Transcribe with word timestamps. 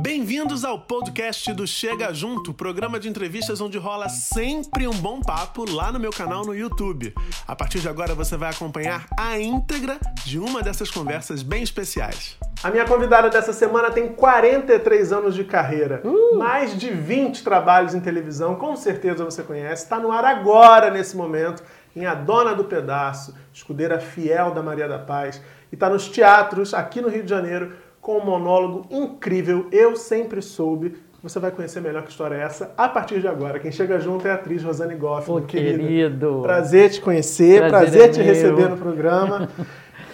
Bem-vindos 0.00 0.64
ao 0.64 0.78
podcast 0.78 1.52
do 1.52 1.66
Chega 1.66 2.14
Junto, 2.14 2.54
programa 2.54 2.98
de 2.98 3.10
entrevistas 3.10 3.60
onde 3.60 3.76
rola 3.76 4.08
sempre 4.08 4.88
um 4.88 4.94
bom 4.94 5.20
papo 5.20 5.70
lá 5.70 5.92
no 5.92 6.00
meu 6.00 6.10
canal 6.10 6.46
no 6.46 6.54
YouTube. 6.54 7.14
A 7.46 7.54
partir 7.54 7.78
de 7.78 7.90
agora 7.90 8.14
você 8.14 8.34
vai 8.38 8.48
acompanhar 8.48 9.06
a 9.18 9.38
íntegra 9.38 9.98
de 10.24 10.38
uma 10.38 10.62
dessas 10.62 10.90
conversas 10.90 11.42
bem 11.42 11.62
especiais. 11.62 12.38
A 12.62 12.70
minha 12.70 12.86
convidada 12.86 13.28
dessa 13.28 13.52
semana 13.52 13.90
tem 13.90 14.08
43 14.08 15.12
anos 15.12 15.34
de 15.34 15.44
carreira, 15.44 16.00
uh! 16.04 16.38
mais 16.38 16.76
de 16.76 16.88
20 16.90 17.44
trabalhos 17.44 17.94
em 17.94 18.00
televisão, 18.00 18.54
com 18.54 18.74
certeza 18.74 19.26
você 19.26 19.42
conhece, 19.42 19.82
está 19.82 19.98
no 19.98 20.10
ar 20.10 20.24
agora 20.24 20.90
nesse 20.90 21.14
momento, 21.14 21.62
em 21.94 22.06
A 22.06 22.14
Dona 22.14 22.54
do 22.54 22.64
Pedaço, 22.64 23.34
escudeira 23.52 24.00
fiel 24.00 24.52
da 24.52 24.62
Maria 24.62 24.88
da 24.88 24.98
Paz, 24.98 25.42
e 25.70 25.74
está 25.74 25.90
nos 25.90 26.08
teatros 26.08 26.72
aqui 26.72 27.02
no 27.02 27.10
Rio 27.10 27.24
de 27.24 27.30
Janeiro 27.30 27.72
com 28.02 28.18
um 28.18 28.24
monólogo 28.24 28.84
incrível, 28.90 29.68
Eu 29.70 29.94
Sempre 29.94 30.42
Soube. 30.42 30.96
Você 31.22 31.38
vai 31.38 31.52
conhecer 31.52 31.80
melhor 31.80 32.02
que 32.02 32.10
história 32.10 32.34
é 32.34 32.40
essa 32.42 32.74
a 32.76 32.88
partir 32.88 33.20
de 33.20 33.28
agora. 33.28 33.60
Quem 33.60 33.70
chega 33.70 34.00
junto 34.00 34.26
é 34.26 34.32
a 34.32 34.34
atriz 34.34 34.64
Rosane 34.64 34.96
Goff, 34.96 35.24
Pô, 35.24 35.40
querido. 35.40 36.40
Prazer 36.42 36.90
te 36.90 37.00
conhecer, 37.00 37.60
prazer, 37.68 37.70
prazer 37.70 38.02
é 38.02 38.08
te 38.08 38.18
meu. 38.18 38.26
receber 38.26 38.68
no 38.68 38.76
programa. 38.76 39.48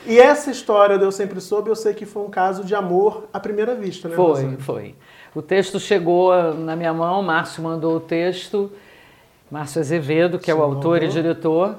e 0.06 0.18
essa 0.18 0.50
história 0.50 0.98
do 0.98 1.06
Eu 1.06 1.10
Sempre 1.10 1.40
Soube, 1.40 1.70
eu 1.70 1.74
sei 1.74 1.94
que 1.94 2.04
foi 2.04 2.22
um 2.24 2.28
caso 2.28 2.62
de 2.62 2.74
amor 2.74 3.26
à 3.32 3.40
primeira 3.40 3.74
vista, 3.74 4.06
né? 4.06 4.14
Foi, 4.14 4.26
Rosane? 4.26 4.56
foi. 4.58 4.94
O 5.34 5.40
texto 5.40 5.80
chegou 5.80 6.30
na 6.52 6.76
minha 6.76 6.92
mão, 6.92 7.22
Márcio 7.22 7.62
mandou 7.62 7.96
o 7.96 8.00
texto, 8.00 8.70
Márcio 9.50 9.80
Azevedo, 9.80 10.38
que 10.38 10.50
é 10.50 10.54
o 10.54 10.62
autor 10.62 11.00
mandou. 11.00 11.08
e 11.08 11.08
diretor, 11.08 11.78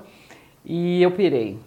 e 0.65 1.03
eu 1.03 1.11
pirei. 1.11 1.59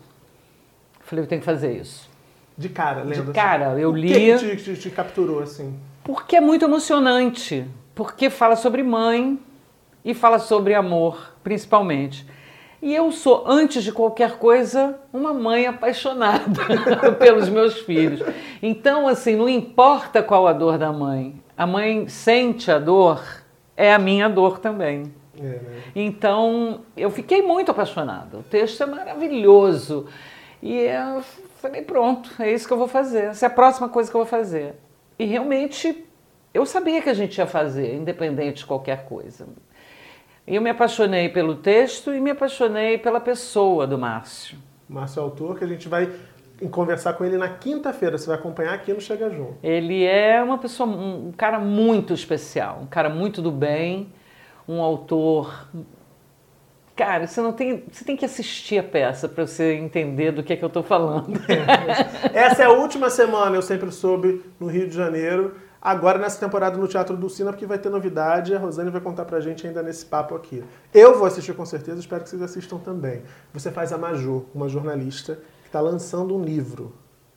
Falei, 0.98 1.24
eu 1.24 1.28
tenho 1.28 1.41
que 1.41 1.45
fazer 1.45 1.77
isso. 1.77 2.11
De 2.56 2.69
cara, 2.69 3.02
lendo. 3.02 3.15
De 3.15 3.20
assim. 3.20 3.33
cara, 3.33 3.79
eu 3.79 3.92
li. 3.92 4.34
O 4.34 4.38
que, 4.38 4.56
te, 4.56 4.65
te, 4.65 4.77
te 4.77 4.91
capturou 4.91 5.41
assim? 5.41 5.79
Porque 6.05 6.37
é 6.37 6.41
muito 6.41 6.65
emocionante. 6.65 7.66
Porque 7.95 8.30
fala 8.30 8.56
sobre 8.56 8.83
mãe 8.83 9.38
e 10.05 10.14
fala 10.14 10.39
sobre 10.39 10.75
amor, 10.75 11.34
principalmente. 11.42 12.27
E 12.81 12.92
eu 12.92 13.12
sou, 13.12 13.44
antes 13.47 13.84
de 13.84 13.92
qualquer 13.92 14.39
coisa, 14.39 14.98
uma 15.12 15.33
mãe 15.33 15.67
apaixonada 15.67 16.61
pelos 17.19 17.48
meus 17.48 17.78
filhos. 17.81 18.20
Então, 18.61 19.06
assim, 19.06 19.37
não 19.37 19.48
importa 19.48 20.22
qual 20.22 20.48
a 20.48 20.53
dor 20.53 20.78
da 20.78 20.92
mãe, 20.92 21.41
a 21.56 21.64
mãe 21.64 22.09
sente 22.09 22.72
a 22.72 22.81
dor, 22.81 23.22
é 23.77 23.94
a 23.94 23.98
minha 24.00 24.28
dor 24.28 24.59
também. 24.59 25.14
É, 25.39 25.42
né? 25.42 25.83
Então, 25.94 26.81
eu 26.97 27.09
fiquei 27.11 27.41
muito 27.41 27.70
apaixonada. 27.70 28.39
O 28.39 28.42
texto 28.42 28.83
é 28.83 28.87
maravilhoso. 28.87 30.06
E 30.61 30.75
eu 30.75 31.22
falei, 31.62 31.82
pronto, 31.82 32.30
é 32.41 32.52
isso 32.52 32.66
que 32.66 32.72
eu 32.72 32.78
vou 32.78 32.88
fazer. 32.88 33.27
Essa 33.27 33.46
é 33.46 33.48
a 33.48 33.50
próxima 33.50 33.88
coisa 33.88 34.10
que 34.10 34.16
eu 34.16 34.20
vou 34.20 34.28
fazer. 34.28 34.74
E 35.18 35.24
realmente 35.24 36.04
eu 36.52 36.66
sabia 36.66 37.00
que 37.00 37.08
a 37.08 37.14
gente 37.14 37.38
ia 37.38 37.46
fazer, 37.46 37.94
independente 37.94 38.58
de 38.58 38.66
qualquer 38.66 39.04
coisa. 39.04 39.46
E 40.44 40.56
eu 40.56 40.60
me 40.60 40.70
apaixonei 40.70 41.28
pelo 41.28 41.54
texto 41.54 42.12
e 42.12 42.20
me 42.20 42.30
apaixonei 42.30 42.98
pela 42.98 43.20
pessoa 43.20 43.86
do 43.86 43.96
Márcio. 43.96 44.58
Márcio 44.88 45.20
é 45.20 45.22
autor 45.22 45.56
que 45.56 45.64
a 45.64 45.69
gente 45.69 45.88
vai 45.88 46.12
conversar 46.70 47.12
com 47.12 47.24
ele 47.24 47.38
na 47.38 47.48
quinta-feira. 47.48 48.19
Você 48.19 48.26
vai 48.26 48.36
acompanhar 48.36 48.74
aqui 48.74 48.92
no 48.92 49.00
Chega 49.00 49.30
Junto. 49.30 49.56
Ele 49.62 50.04
é 50.04 50.42
uma 50.42 50.58
pessoa, 50.58 50.88
um 50.88 51.32
cara 51.32 51.60
muito 51.60 52.12
especial, 52.12 52.80
um 52.82 52.86
cara 52.86 53.08
muito 53.08 53.41
do 53.41 53.52
bem, 53.52 54.12
um 54.69 54.80
autor 54.80 55.69
Cara, 56.94 57.26
você 57.26 57.40
não 57.40 57.52
tem, 57.52 57.84
você 57.90 58.04
tem 58.04 58.16
que 58.16 58.24
assistir 58.24 58.78
a 58.78 58.82
peça 58.82 59.28
para 59.28 59.46
você 59.46 59.74
entender 59.74 60.30
do 60.30 60.42
que 60.42 60.52
é 60.52 60.56
que 60.56 60.64
eu 60.64 60.68
estou 60.68 60.82
falando. 60.82 61.32
Essa 62.34 62.62
é 62.62 62.66
a 62.66 62.70
última 62.70 63.08
semana, 63.08 63.56
eu 63.56 63.62
sempre 63.62 63.90
soube, 63.90 64.44
no 64.60 64.66
Rio 64.66 64.86
de 64.88 64.94
Janeiro. 64.94 65.54
Agora 65.80 66.18
nessa 66.18 66.38
temporada 66.38 66.76
no 66.76 66.86
Teatro 66.86 67.16
do 67.16 67.28
Sina, 67.28 67.50
porque 67.50 67.66
vai 67.66 67.78
ter 67.78 67.88
novidade, 67.88 68.54
a 68.54 68.58
Rosane 68.58 68.90
vai 68.90 69.00
contar 69.00 69.24
pra 69.24 69.40
gente 69.40 69.66
ainda 69.66 69.82
nesse 69.82 70.06
papo 70.06 70.34
aqui. 70.34 70.62
Eu 70.94 71.18
vou 71.18 71.26
assistir 71.26 71.54
com 71.54 71.64
certeza, 71.64 71.98
espero 71.98 72.22
que 72.22 72.30
vocês 72.30 72.42
assistam 72.42 72.78
também. 72.78 73.22
Você 73.52 73.72
faz 73.72 73.92
a 73.92 73.98
Major, 73.98 74.44
uma 74.54 74.69
jornalista 74.69 75.41
que 75.62 75.69
está 75.69 75.81
lançando 75.81 76.36
um 76.36 76.44
livro. 76.44 76.94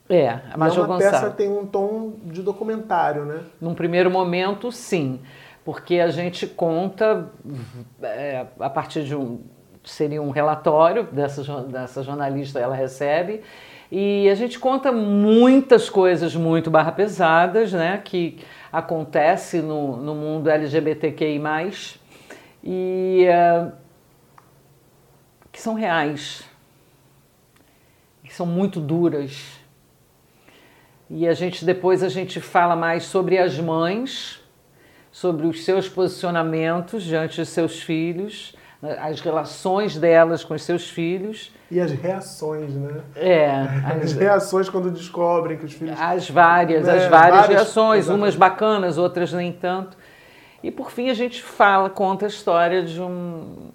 É, 0.08 0.28
a 0.52 0.56
Major 0.56 0.76
e 0.76 0.80
é 0.80 0.84
uma 0.84 0.94
Gonçalves. 0.94 1.20
peça 1.20 1.30
tem 1.32 1.50
um 1.50 1.66
tom 1.66 2.12
de 2.24 2.40
documentário, 2.40 3.24
né? 3.24 3.40
Num 3.60 3.74
primeiro 3.74 4.10
momento, 4.10 4.70
sim 4.70 5.18
porque 5.66 5.98
a 5.98 6.08
gente 6.10 6.46
conta 6.46 7.28
é, 8.00 8.46
a 8.60 8.70
partir 8.70 9.02
de 9.02 9.16
um 9.16 9.40
seria 9.82 10.22
um 10.22 10.30
relatório 10.30 11.04
dessa, 11.04 11.42
dessa 11.62 12.04
jornalista 12.04 12.60
ela 12.60 12.74
recebe 12.74 13.42
e 13.90 14.28
a 14.28 14.34
gente 14.36 14.60
conta 14.60 14.92
muitas 14.92 15.90
coisas 15.90 16.36
muito 16.36 16.70
barra 16.70 16.92
pesadas 16.92 17.72
né 17.72 18.00
que 18.04 18.38
acontece 18.72 19.60
no, 19.60 19.96
no 19.96 20.14
mundo 20.14 20.48
LGBTQI+, 20.48 21.40
e 22.62 23.26
uh, 23.28 23.72
que 25.50 25.60
são 25.60 25.74
reais 25.74 26.44
que 28.22 28.34
são 28.34 28.46
muito 28.46 28.80
duras. 28.80 29.60
E 31.08 31.28
a 31.28 31.32
gente 31.32 31.64
depois 31.64 32.02
a 32.02 32.08
gente 32.08 32.40
fala 32.40 32.74
mais 32.74 33.04
sobre 33.04 33.38
as 33.38 33.58
mães 33.58 34.44
sobre 35.16 35.46
os 35.46 35.64
seus 35.64 35.88
posicionamentos 35.88 37.02
diante 37.02 37.40
dos 37.40 37.48
seus 37.48 37.82
filhos, 37.82 38.54
as 39.00 39.18
relações 39.22 39.96
delas 39.96 40.44
com 40.44 40.52
os 40.52 40.62
seus 40.62 40.90
filhos. 40.90 41.50
E 41.70 41.80
as 41.80 41.90
reações, 41.90 42.74
né? 42.74 43.00
É. 43.14 43.50
As, 43.96 44.02
as 44.02 44.12
reações 44.12 44.68
quando 44.68 44.90
descobrem 44.90 45.56
que 45.56 45.64
os 45.64 45.72
filhos. 45.72 45.98
As 45.98 46.28
várias, 46.28 46.84
né? 46.84 46.92
as 46.92 47.08
várias, 47.08 47.40
várias 47.40 47.46
reações, 47.48 48.00
exatamente. 48.00 48.24
umas 48.24 48.36
bacanas, 48.36 48.98
outras 48.98 49.32
nem 49.32 49.54
tanto. 49.54 49.96
E 50.62 50.70
por 50.70 50.90
fim 50.90 51.08
a 51.08 51.14
gente 51.14 51.42
fala, 51.42 51.88
conta 51.88 52.26
a 52.26 52.28
história 52.28 52.82
de 52.82 53.00
um, 53.00 53.70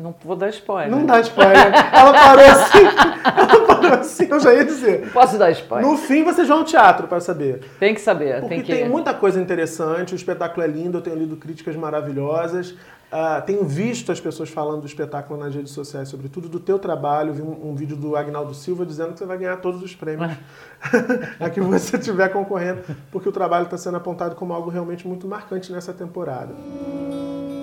não 0.00 0.14
vou 0.24 0.34
dar 0.34 0.48
spoiler. 0.48 0.90
Não 0.90 1.04
dá 1.04 1.20
spoiler. 1.20 1.72
Ela 1.92 2.12
parou 2.12 2.44
assim. 2.46 2.84
Ela 3.36 3.66
parou 3.66 3.92
assim, 3.92 4.26
eu 4.30 4.40
já 4.40 4.54
ia 4.54 4.64
dizer. 4.64 5.10
Posso 5.12 5.36
dar 5.36 5.50
spoiler. 5.50 5.86
No 5.86 5.98
fim, 5.98 6.24
vocês 6.24 6.48
vão 6.48 6.58
ao 6.58 6.64
teatro 6.64 7.06
para 7.06 7.20
saber. 7.20 7.60
Tem 7.78 7.94
que 7.94 8.00
saber. 8.00 8.40
Porque 8.40 8.54
tem, 8.54 8.62
que... 8.62 8.72
tem 8.72 8.88
muita 8.88 9.12
coisa 9.12 9.40
interessante, 9.40 10.14
o 10.14 10.16
espetáculo 10.16 10.64
é 10.64 10.66
lindo, 10.66 10.98
eu 10.98 11.02
tenho 11.02 11.16
lido 11.16 11.36
críticas 11.36 11.76
maravilhosas. 11.76 12.74
Uh, 13.12 13.44
tenho 13.44 13.64
visto 13.64 14.12
as 14.12 14.20
pessoas 14.20 14.48
falando 14.48 14.82
do 14.82 14.86
espetáculo 14.86 15.38
nas 15.38 15.52
redes 15.52 15.72
sociais, 15.72 16.08
sobretudo 16.08 16.48
do 16.48 16.60
teu 16.60 16.78
trabalho. 16.78 17.32
Vi 17.32 17.42
um, 17.42 17.70
um 17.70 17.74
vídeo 17.74 17.96
do 17.96 18.14
Agnaldo 18.14 18.54
Silva 18.54 18.86
dizendo 18.86 19.12
que 19.12 19.18
você 19.18 19.26
vai 19.26 19.36
ganhar 19.36 19.56
todos 19.56 19.82
os 19.82 19.96
prêmios 19.96 20.30
a 21.40 21.50
que 21.50 21.60
você 21.60 21.96
estiver 21.96 22.28
concorrendo, 22.28 22.82
porque 23.10 23.28
o 23.28 23.32
trabalho 23.32 23.64
está 23.64 23.76
sendo 23.76 23.96
apontado 23.96 24.36
como 24.36 24.52
algo 24.52 24.70
realmente 24.70 25.06
muito 25.06 25.26
marcante 25.26 25.72
nessa 25.72 25.92
temporada. 25.92 26.54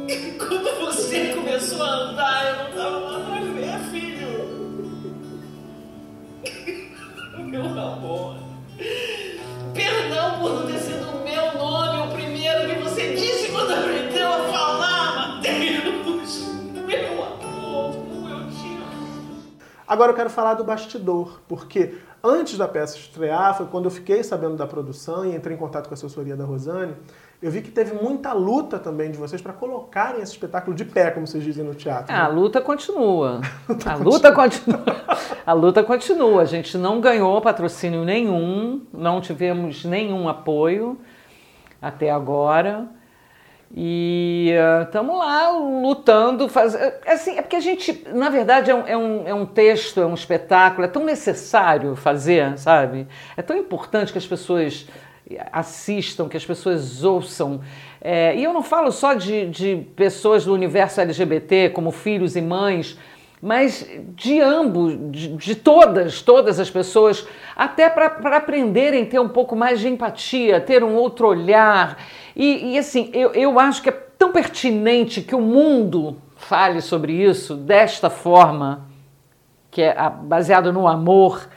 Quando 0.39 0.79
você 0.79 1.33
começou 1.33 1.83
a 1.83 1.89
andar, 1.89 2.45
eu 2.45 2.55
não 2.63 2.71
tava 2.71 3.25
pra 3.25 3.39
ver, 3.41 3.79
filho. 3.91 4.37
Meu 7.45 7.65
amor. 7.65 8.37
Perdão 9.73 10.39
por 10.39 10.53
não 10.53 10.67
ter 10.67 10.79
sido 10.79 11.09
o 11.09 11.23
meu 11.23 11.57
nome 11.57 12.07
o 12.07 12.15
primeiro 12.15 12.67
que 12.67 12.81
você 12.81 13.15
disse 13.15 13.51
quando 13.51 13.71
aprendeu 13.73 14.27
a 14.27 14.39
falar, 14.47 15.35
Mateus. 15.35 16.47
Meu 16.85 17.23
amor, 17.23 17.95
como 17.95 18.29
eu 18.29 18.49
te 18.49 18.67
amo. 18.75 19.43
Agora 19.85 20.11
eu 20.11 20.15
quero 20.15 20.29
falar 20.29 20.53
do 20.53 20.63
bastidor, 20.63 21.41
porque 21.47 21.95
antes 22.23 22.57
da 22.57 22.67
peça 22.67 22.97
estrear, 22.97 23.57
foi 23.57 23.67
quando 23.67 23.85
eu 23.85 23.91
fiquei 23.91 24.23
sabendo 24.23 24.55
da 24.55 24.65
produção 24.65 25.25
e 25.25 25.35
entrei 25.35 25.55
em 25.55 25.59
contato 25.59 25.87
com 25.87 25.93
a 25.93 25.97
assessoria 25.97 26.35
da 26.35 26.45
Rosane 26.45 26.95
eu 27.39 27.51
vi 27.51 27.61
que 27.61 27.69
teve 27.69 27.93
muita 27.93 28.33
luta 28.33 28.79
também 28.79 29.11
de 29.11 29.17
vocês 29.17 29.39
para 29.39 29.53
colocarem 29.53 30.21
esse 30.21 30.31
espetáculo 30.31 30.75
de 30.75 30.83
pé, 30.83 31.11
como 31.11 31.27
vocês 31.27 31.43
dizem 31.43 31.63
no 31.63 31.75
teatro. 31.75 32.11
Né? 32.11 32.17
A 32.19 32.27
luta 32.27 32.59
continua. 32.59 33.41
a 33.85 33.95
luta 33.95 34.31
continua. 34.31 34.83
a 35.45 35.53
luta 35.53 35.83
continua. 35.83 36.41
A 36.41 36.45
gente 36.45 36.77
não 36.77 36.99
ganhou 36.99 37.39
patrocínio 37.39 38.03
nenhum, 38.03 38.81
não 38.91 39.21
tivemos 39.21 39.85
nenhum 39.85 40.27
apoio 40.27 40.97
até 41.79 42.09
agora. 42.09 42.87
E 43.75 44.53
estamos 44.85 45.13
uh, 45.13 45.19
lá 45.19 45.49
lutando. 45.51 46.47
Faz... 46.47 46.73
Assim, 47.05 47.37
é 47.37 47.41
porque 47.41 47.57
a 47.57 47.59
gente, 47.59 48.03
na 48.13 48.29
verdade, 48.29 48.71
é 48.71 48.75
um, 48.75 48.87
é, 48.87 48.97
um, 48.97 49.27
é 49.27 49.33
um 49.33 49.45
texto, 49.45 50.01
é 50.01 50.05
um 50.05 50.13
espetáculo, 50.13 50.85
é 50.85 50.87
tão 50.87 51.03
necessário 51.03 51.95
fazer, 51.95 52.57
sabe? 52.57 53.07
É 53.35 53.41
tão 53.41 53.57
importante 53.57 54.11
que 54.11 54.17
as 54.17 54.25
pessoas 54.25 54.87
assistam, 55.51 56.29
que 56.29 56.37
as 56.37 56.45
pessoas 56.45 57.03
ouçam. 57.03 57.61
É, 57.99 58.35
e 58.35 58.43
eu 58.43 58.53
não 58.53 58.63
falo 58.63 58.91
só 58.91 59.13
de, 59.13 59.49
de 59.49 59.75
pessoas 59.95 60.45
do 60.45 60.53
universo 60.53 61.01
LGBT, 61.01 61.69
como 61.69 61.91
filhos 61.91 62.35
e 62.35 62.41
mães, 62.41 62.97
mas 63.41 63.87
de 64.15 64.39
ambos, 64.39 64.97
de, 65.11 65.29
de 65.35 65.55
todas, 65.55 66.21
todas 66.21 66.59
as 66.59 66.69
pessoas, 66.69 67.27
até 67.55 67.89
para 67.89 68.37
aprenderem 68.37 69.03
a 69.03 69.05
ter 69.05 69.19
um 69.19 69.29
pouco 69.29 69.55
mais 69.55 69.79
de 69.79 69.87
empatia, 69.87 70.59
ter 70.59 70.83
um 70.83 70.95
outro 70.95 71.27
olhar. 71.27 71.97
E, 72.35 72.73
e 72.73 72.77
assim, 72.77 73.09
eu, 73.13 73.31
eu 73.33 73.59
acho 73.59 73.81
que 73.81 73.89
é 73.89 73.91
tão 73.91 74.31
pertinente 74.31 75.21
que 75.21 75.35
o 75.35 75.41
mundo 75.41 76.17
fale 76.35 76.81
sobre 76.81 77.13
isso 77.13 77.55
desta 77.55 78.09
forma, 78.09 78.87
que 79.69 79.81
é 79.81 79.95
baseado 80.23 80.73
no 80.73 80.87
amor, 80.87 81.47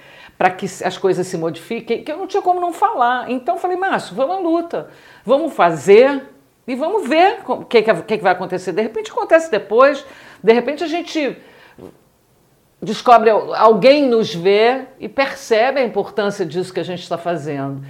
para 0.40 0.50
que 0.50 0.64
as 0.64 0.96
coisas 0.96 1.26
se 1.26 1.36
modifiquem, 1.36 2.02
que 2.02 2.10
eu 2.10 2.16
não 2.16 2.26
tinha 2.26 2.40
como 2.40 2.58
não 2.58 2.72
falar. 2.72 3.30
Então 3.30 3.58
falei, 3.58 3.76
Márcio, 3.76 4.16
vamos 4.16 4.36
à 4.36 4.38
luta, 4.38 4.88
vamos 5.22 5.52
fazer 5.52 6.22
e 6.66 6.74
vamos 6.74 7.06
ver 7.06 7.40
o 7.46 7.62
que, 7.62 7.82
que, 7.82 8.16
que 8.16 8.22
vai 8.22 8.32
acontecer. 8.32 8.72
De 8.72 8.80
repente 8.80 9.10
acontece 9.10 9.50
depois, 9.50 10.02
de 10.42 10.50
repente 10.54 10.82
a 10.82 10.86
gente 10.86 11.36
descobre, 12.80 13.28
alguém 13.28 14.06
nos 14.06 14.34
vê 14.34 14.86
e 14.98 15.10
percebe 15.10 15.78
a 15.78 15.84
importância 15.84 16.46
disso 16.46 16.72
que 16.72 16.80
a 16.80 16.84
gente 16.84 17.02
está 17.02 17.18
fazendo. 17.18 17.84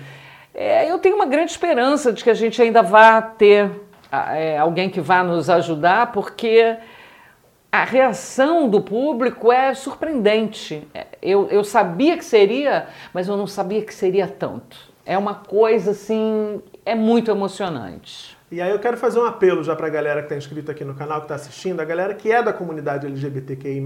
É, 0.52 0.90
eu 0.90 0.98
tenho 0.98 1.14
uma 1.14 1.26
grande 1.26 1.52
esperança 1.52 2.12
de 2.12 2.24
que 2.24 2.30
a 2.30 2.34
gente 2.34 2.60
ainda 2.60 2.82
vá 2.82 3.22
ter 3.22 3.70
é, 4.10 4.58
alguém 4.58 4.90
que 4.90 5.00
vá 5.00 5.22
nos 5.22 5.48
ajudar, 5.48 6.10
porque 6.10 6.76
a 7.72 7.84
reação 7.84 8.68
do 8.68 8.80
público 8.80 9.52
é 9.52 9.74
surpreendente. 9.74 10.86
É, 10.92 11.06
eu, 11.22 11.48
eu 11.50 11.62
sabia 11.62 12.16
que 12.16 12.24
seria, 12.24 12.88
mas 13.14 13.28
eu 13.28 13.36
não 13.36 13.46
sabia 13.46 13.82
que 13.82 13.94
seria 13.94 14.26
tanto. 14.26 14.76
É 15.06 15.16
uma 15.16 15.34
coisa 15.34 15.92
assim, 15.92 16.60
é 16.84 16.94
muito 16.94 17.30
emocionante. 17.30 18.36
E 18.50 18.60
aí 18.60 18.70
eu 18.70 18.80
quero 18.80 18.96
fazer 18.96 19.20
um 19.20 19.24
apelo 19.24 19.62
já 19.62 19.76
para 19.76 19.86
a 19.86 19.90
galera 19.90 20.20
que 20.20 20.26
está 20.26 20.36
inscrita 20.36 20.72
aqui 20.72 20.84
no 20.84 20.94
canal, 20.94 21.18
que 21.18 21.26
está 21.26 21.36
assistindo, 21.36 21.80
a 21.80 21.84
galera 21.84 22.14
que 22.14 22.32
é 22.32 22.42
da 22.42 22.52
comunidade 22.52 23.06
LGBTQI+, 23.06 23.80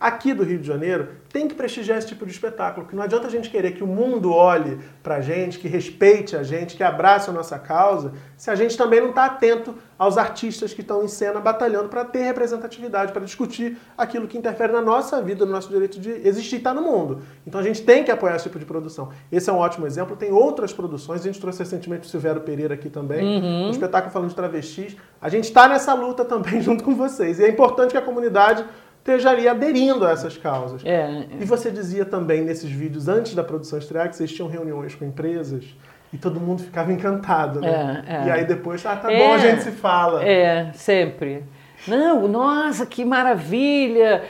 aqui 0.00 0.32
do 0.32 0.44
Rio 0.44 0.58
de 0.58 0.66
Janeiro 0.66 1.08
tem 1.32 1.46
que 1.46 1.54
prestigiar 1.54 1.98
esse 1.98 2.06
tipo 2.06 2.24
de 2.24 2.32
espetáculo, 2.32 2.84
porque 2.84 2.96
não 2.96 3.02
adianta 3.02 3.26
a 3.26 3.30
gente 3.30 3.50
querer 3.50 3.72
que 3.72 3.84
o 3.84 3.86
mundo 3.86 4.32
olhe 4.32 4.78
pra 5.02 5.20
gente, 5.20 5.58
que 5.58 5.68
respeite 5.68 6.36
a 6.36 6.42
gente, 6.42 6.76
que 6.76 6.82
abrace 6.82 7.28
a 7.28 7.32
nossa 7.32 7.58
causa, 7.58 8.12
se 8.36 8.50
a 8.50 8.54
gente 8.54 8.76
também 8.76 9.00
não 9.00 9.10
está 9.10 9.26
atento 9.26 9.74
aos 9.98 10.16
artistas 10.16 10.72
que 10.72 10.80
estão 10.80 11.02
em 11.02 11.08
cena 11.08 11.40
batalhando 11.40 11.88
para 11.88 12.04
ter 12.04 12.22
representatividade, 12.22 13.12
para 13.12 13.24
discutir 13.24 13.76
aquilo 13.96 14.28
que 14.28 14.38
interfere 14.38 14.72
na 14.72 14.80
nossa 14.80 15.20
vida, 15.20 15.44
no 15.44 15.52
nosso 15.52 15.68
direito 15.68 16.00
de 16.00 16.10
existir 16.26 16.56
e 16.56 16.58
estar 16.58 16.74
tá 16.74 16.80
no 16.80 16.86
mundo. 16.86 17.20
Então 17.46 17.60
a 17.60 17.64
gente 17.64 17.82
tem 17.82 18.04
que 18.04 18.10
apoiar 18.10 18.36
esse 18.36 18.44
tipo 18.44 18.58
de 18.58 18.64
produção. 18.64 19.10
Esse 19.30 19.50
é 19.50 19.52
um 19.52 19.58
ótimo 19.58 19.86
exemplo. 19.86 20.16
Tem 20.16 20.32
outras 20.32 20.72
produções, 20.72 21.20
a 21.20 21.24
gente 21.24 21.40
trouxe 21.40 21.58
recentemente 21.58 22.06
o 22.06 22.10
Silvério 22.10 22.40
Pereira 22.40 22.74
aqui 22.74 22.88
também, 22.88 23.24
uhum. 23.24 23.66
um 23.66 23.70
espetáculo 23.70 24.12
falando 24.12 24.28
de 24.28 24.36
travestis. 24.36 24.96
A 25.20 25.28
gente 25.28 25.44
está 25.44 25.68
nessa 25.68 25.92
luta 25.92 26.24
também 26.24 26.60
junto 26.62 26.84
com 26.84 26.94
vocês. 26.94 27.40
E 27.40 27.44
é 27.44 27.48
importante 27.48 27.90
que 27.90 27.98
a 27.98 28.02
comunidade 28.02 28.64
esteja 29.08 29.30
ali 29.30 29.48
aderindo 29.48 30.06
a 30.06 30.10
essas 30.10 30.36
causas. 30.36 30.84
É, 30.84 30.90
é. 30.90 31.26
E 31.40 31.44
você 31.44 31.70
dizia 31.70 32.04
também 32.04 32.42
nesses 32.42 32.70
vídeos, 32.70 33.08
antes 33.08 33.34
da 33.34 33.42
produção 33.42 33.78
estrear, 33.78 34.08
que 34.08 34.16
vocês 34.16 34.30
tinham 34.30 34.48
reuniões 34.48 34.94
com 34.94 35.04
empresas 35.04 35.64
e 36.12 36.18
todo 36.18 36.38
mundo 36.38 36.62
ficava 36.62 36.92
encantado, 36.92 37.60
né? 37.60 38.04
É, 38.06 38.14
é. 38.14 38.26
E 38.26 38.30
aí 38.30 38.44
depois, 38.44 38.84
ah, 38.84 38.96
tá 38.96 39.08
bom, 39.08 39.34
a 39.34 39.38
gente 39.38 39.62
se 39.62 39.72
fala. 39.72 40.24
É, 40.24 40.70
sempre. 40.74 41.44
Não, 41.86 42.28
nossa, 42.28 42.84
que 42.84 43.04
maravilha! 43.04 44.24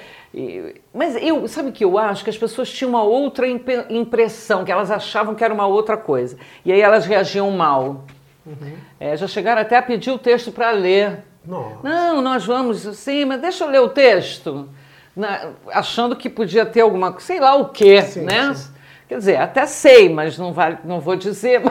Mas 0.92 1.16
eu, 1.16 1.48
sabe 1.48 1.70
o 1.70 1.72
que 1.72 1.84
eu 1.84 1.98
acho? 1.98 2.22
Que 2.22 2.30
as 2.30 2.38
pessoas 2.38 2.70
tinham 2.70 2.90
uma 2.90 3.02
outra 3.02 3.46
impressão, 3.48 4.64
que 4.64 4.70
elas 4.70 4.90
achavam 4.90 5.34
que 5.34 5.42
era 5.42 5.52
uma 5.52 5.66
outra 5.66 5.96
coisa. 5.96 6.36
E 6.64 6.72
aí 6.72 6.80
elas 6.80 7.06
reagiam 7.06 7.50
mal. 7.50 8.04
Uhum. 8.46 8.74
É, 9.00 9.16
já 9.16 9.26
chegaram 9.26 9.62
até 9.62 9.76
a 9.76 9.82
pedir 9.82 10.10
o 10.10 10.18
texto 10.18 10.52
para 10.52 10.70
ler. 10.70 11.24
Nossa. 11.48 11.78
Não, 11.82 12.20
nós 12.20 12.44
vamos, 12.44 12.82
sim, 12.98 13.24
mas 13.24 13.40
deixa 13.40 13.64
eu 13.64 13.70
ler 13.70 13.80
o 13.80 13.88
texto. 13.88 14.68
Na, 15.16 15.52
achando 15.72 16.14
que 16.14 16.28
podia 16.28 16.66
ter 16.66 16.82
alguma 16.82 17.18
sei 17.18 17.40
lá 17.40 17.54
o 17.54 17.70
quê, 17.70 18.02
sim, 18.02 18.20
né? 18.20 18.54
Sim. 18.54 18.70
Quer 19.08 19.18
dizer, 19.18 19.36
até 19.36 19.64
sei, 19.64 20.10
mas 20.10 20.36
não, 20.36 20.54
não 20.84 21.00
vou 21.00 21.16
dizer. 21.16 21.62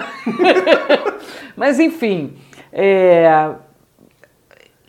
mas 1.56 1.80
enfim. 1.80 2.36
É, 2.74 3.52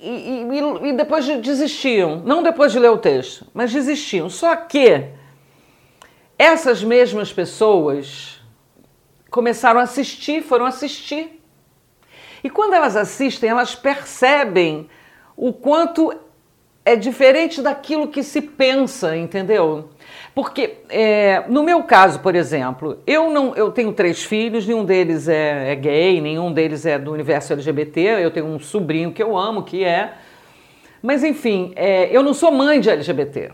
e, 0.00 0.46
e, 0.50 0.88
e, 0.88 0.92
depois 0.94 1.26
desistiam. 1.42 2.22
Não 2.24 2.42
depois 2.42 2.72
de 2.72 2.78
ler 2.78 2.90
o 2.90 2.96
texto, 2.96 3.46
mas 3.52 3.70
desistiam. 3.70 4.30
Só 4.30 4.56
que 4.56 5.04
essas 6.38 6.82
mesmas 6.82 7.30
pessoas 7.30 8.40
começaram 9.30 9.80
a 9.80 9.82
assistir, 9.82 10.42
foram 10.42 10.64
assistir 10.64 11.37
e 12.42 12.50
quando 12.50 12.74
elas 12.74 12.96
assistem, 12.96 13.50
elas 13.50 13.74
percebem 13.74 14.88
o 15.36 15.52
quanto 15.52 16.12
é 16.84 16.96
diferente 16.96 17.60
daquilo 17.60 18.08
que 18.08 18.22
se 18.22 18.40
pensa, 18.40 19.14
entendeu? 19.16 19.90
Porque 20.34 20.78
é, 20.88 21.44
no 21.48 21.62
meu 21.62 21.82
caso, 21.82 22.20
por 22.20 22.34
exemplo, 22.34 22.98
eu 23.06 23.30
não, 23.30 23.54
eu 23.54 23.70
tenho 23.70 23.92
três 23.92 24.24
filhos, 24.24 24.66
nenhum 24.66 24.84
deles 24.84 25.28
é, 25.28 25.72
é, 25.72 25.74
gay, 25.74 26.20
nenhum 26.20 26.50
deles 26.52 26.86
é 26.86 26.98
do 26.98 27.12
universo 27.12 27.52
LGBT. 27.52 28.00
Eu 28.22 28.30
tenho 28.30 28.46
um 28.46 28.58
sobrinho 28.58 29.12
que 29.12 29.22
eu 29.22 29.36
amo, 29.36 29.64
que 29.64 29.84
é, 29.84 30.14
mas 31.02 31.22
enfim, 31.22 31.72
é, 31.76 32.08
eu 32.10 32.22
não 32.22 32.32
sou 32.32 32.50
mãe 32.50 32.80
de 32.80 32.88
LGBT. 32.88 33.50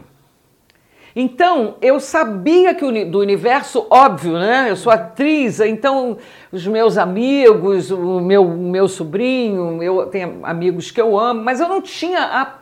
Então, 1.17 1.77
eu 1.81 2.01
sabia 2.01 2.75
que 2.75 3.05
do 3.05 3.21
universo 3.21 3.87
óbvio, 3.89 4.33
né? 4.33 4.69
Eu 4.69 4.77
sou 4.77 4.93
atriz, 4.93 5.61
então 5.61 6.19
os 6.51 6.67
meus 6.67 6.99
amigos, 6.99 7.93
o 7.93 8.21
meu, 8.21 8.45
o 8.45 8.69
meu 8.69 8.89
sobrinho, 8.89 9.81
eu 9.81 10.07
tenho 10.07 10.41
amigos 10.43 10.91
que 10.91 11.01
eu 11.01 11.17
amo, 11.17 11.41
mas 11.41 11.61
eu 11.61 11.69
não 11.69 11.81
tinha, 11.81 12.19
a, 12.19 12.55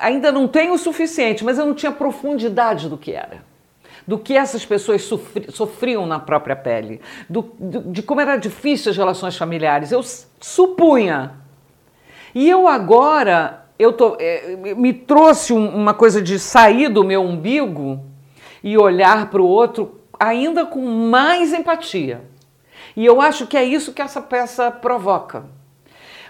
ainda 0.00 0.32
não 0.32 0.48
tenho 0.48 0.72
o 0.72 0.78
suficiente, 0.78 1.44
mas 1.44 1.58
eu 1.58 1.66
não 1.66 1.74
tinha 1.74 1.92
profundidade 1.92 2.88
do 2.88 2.96
que 2.96 3.12
era. 3.12 3.42
Do 4.06 4.18
que 4.18 4.34
essas 4.34 4.64
pessoas 4.64 5.02
sofri, 5.02 5.52
sofriam 5.52 6.06
na 6.06 6.18
própria 6.18 6.56
pele, 6.56 7.00
do, 7.28 7.42
do, 7.58 7.92
de 7.92 8.02
como 8.02 8.22
era 8.22 8.36
difícil 8.36 8.90
as 8.90 8.96
relações 8.96 9.36
familiares. 9.36 9.92
Eu 9.92 10.02
supunha. 10.40 11.34
E 12.34 12.48
eu 12.48 12.66
agora 12.66 13.61
eu 13.82 13.92
tô, 13.92 14.16
é, 14.18 14.56
me 14.76 14.92
trouxe 14.92 15.52
uma 15.52 15.92
coisa 15.92 16.22
de 16.22 16.38
sair 16.38 16.88
do 16.88 17.02
meu 17.02 17.22
umbigo 17.22 18.00
e 18.62 18.78
olhar 18.78 19.28
para 19.28 19.42
o 19.42 19.46
outro 19.46 20.00
ainda 20.18 20.64
com 20.64 20.80
mais 20.80 21.52
empatia. 21.52 22.22
E 22.96 23.04
eu 23.04 23.20
acho 23.20 23.46
que 23.46 23.56
é 23.56 23.64
isso 23.64 23.92
que 23.92 24.00
essa 24.00 24.20
peça 24.20 24.70
provoca. 24.70 25.44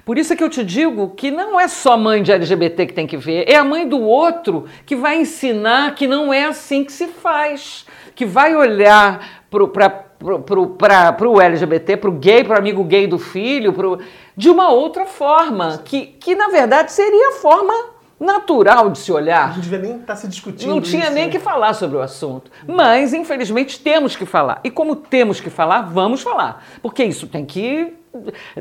Por 0.05 0.19
isso 0.19 0.33
é 0.33 0.37
que 0.37 0.43
eu 0.43 0.49
te 0.49 0.65
digo 0.65 1.11
que 1.11 1.31
não 1.31 1.61
é 1.61 1.69
só 1.69 1.97
mãe 1.97 2.23
de 2.23 2.33
LGBT 2.33 2.87
que 2.87 2.95
tem 2.95 3.07
que 3.07 3.17
ver, 3.17 3.49
é 3.49 3.55
a 3.55 3.65
mãe 3.65 3.87
do 3.87 4.01
outro 4.01 4.65
que 4.85 4.97
vai 4.97 5.21
ensinar 5.21 5.95
que 5.95 6.09
não 6.09 6.33
é 6.33 6.45
assim 6.45 6.83
que 6.83 6.91
se 6.91 7.07
faz, 7.07 7.87
que 8.15 8.27
vai 8.27 8.57
olhar 8.57 9.45
para 9.49 10.02
o 10.23 11.41
LGBT, 11.41 11.97
para 11.97 12.11
o 12.11 12.13
gay, 12.13 12.45
para 12.45 12.55
o 12.55 12.59
amigo 12.59 12.85
gay 12.85 13.07
do 13.07 13.19
filho, 13.19 13.73
pro, 13.73 13.99
de 14.37 14.49
uma 14.49 14.71
outra 14.71 15.05
forma, 15.07 15.81
que, 15.85 16.07
que 16.07 16.35
na 16.35 16.49
verdade 16.49 16.93
seria 16.93 17.31
a 17.31 17.33
forma 17.33 17.93
natural 18.23 18.89
de 18.91 18.99
se 18.99 19.11
olhar. 19.11 19.49
A 19.49 19.53
gente 19.53 19.65
devia 19.65 19.79
nem 19.79 19.93
estar 19.97 20.07
tá 20.07 20.17
se 20.17 20.29
discutindo. 20.29 20.71
Não 20.71 20.81
tinha 20.81 21.05
isso, 21.05 21.13
nem 21.13 21.27
né? 21.27 21.31
que 21.31 21.41
falar 21.41 21.75
sobre 21.75 21.97
o 21.97 22.01
assunto. 22.01 22.51
Mas, 22.67 23.13
infelizmente, 23.13 23.81
temos 23.81 24.15
que 24.15 24.25
falar. 24.25 24.61
E 24.63 24.71
como 24.71 24.95
temos 24.95 25.41
que 25.41 25.51
falar, 25.51 25.83
vamos 25.83 26.23
falar. 26.23 26.65
Porque 26.81 27.03
isso 27.03 27.27
tem 27.27 27.45
que 27.45 27.95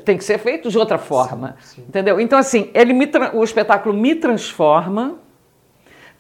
tem 0.05 0.17
que 0.17 0.23
ser 0.23 0.37
feito 0.37 0.69
de 0.69 0.77
outra 0.77 0.97
forma. 0.97 1.57
Sim, 1.59 1.75
sim. 1.75 1.85
Entendeu? 1.87 2.19
Então, 2.19 2.39
assim, 2.39 2.69
ele 2.73 2.93
me, 2.93 3.09
o 3.33 3.43
espetáculo 3.43 3.93
me 3.93 4.15
transforma 4.15 5.19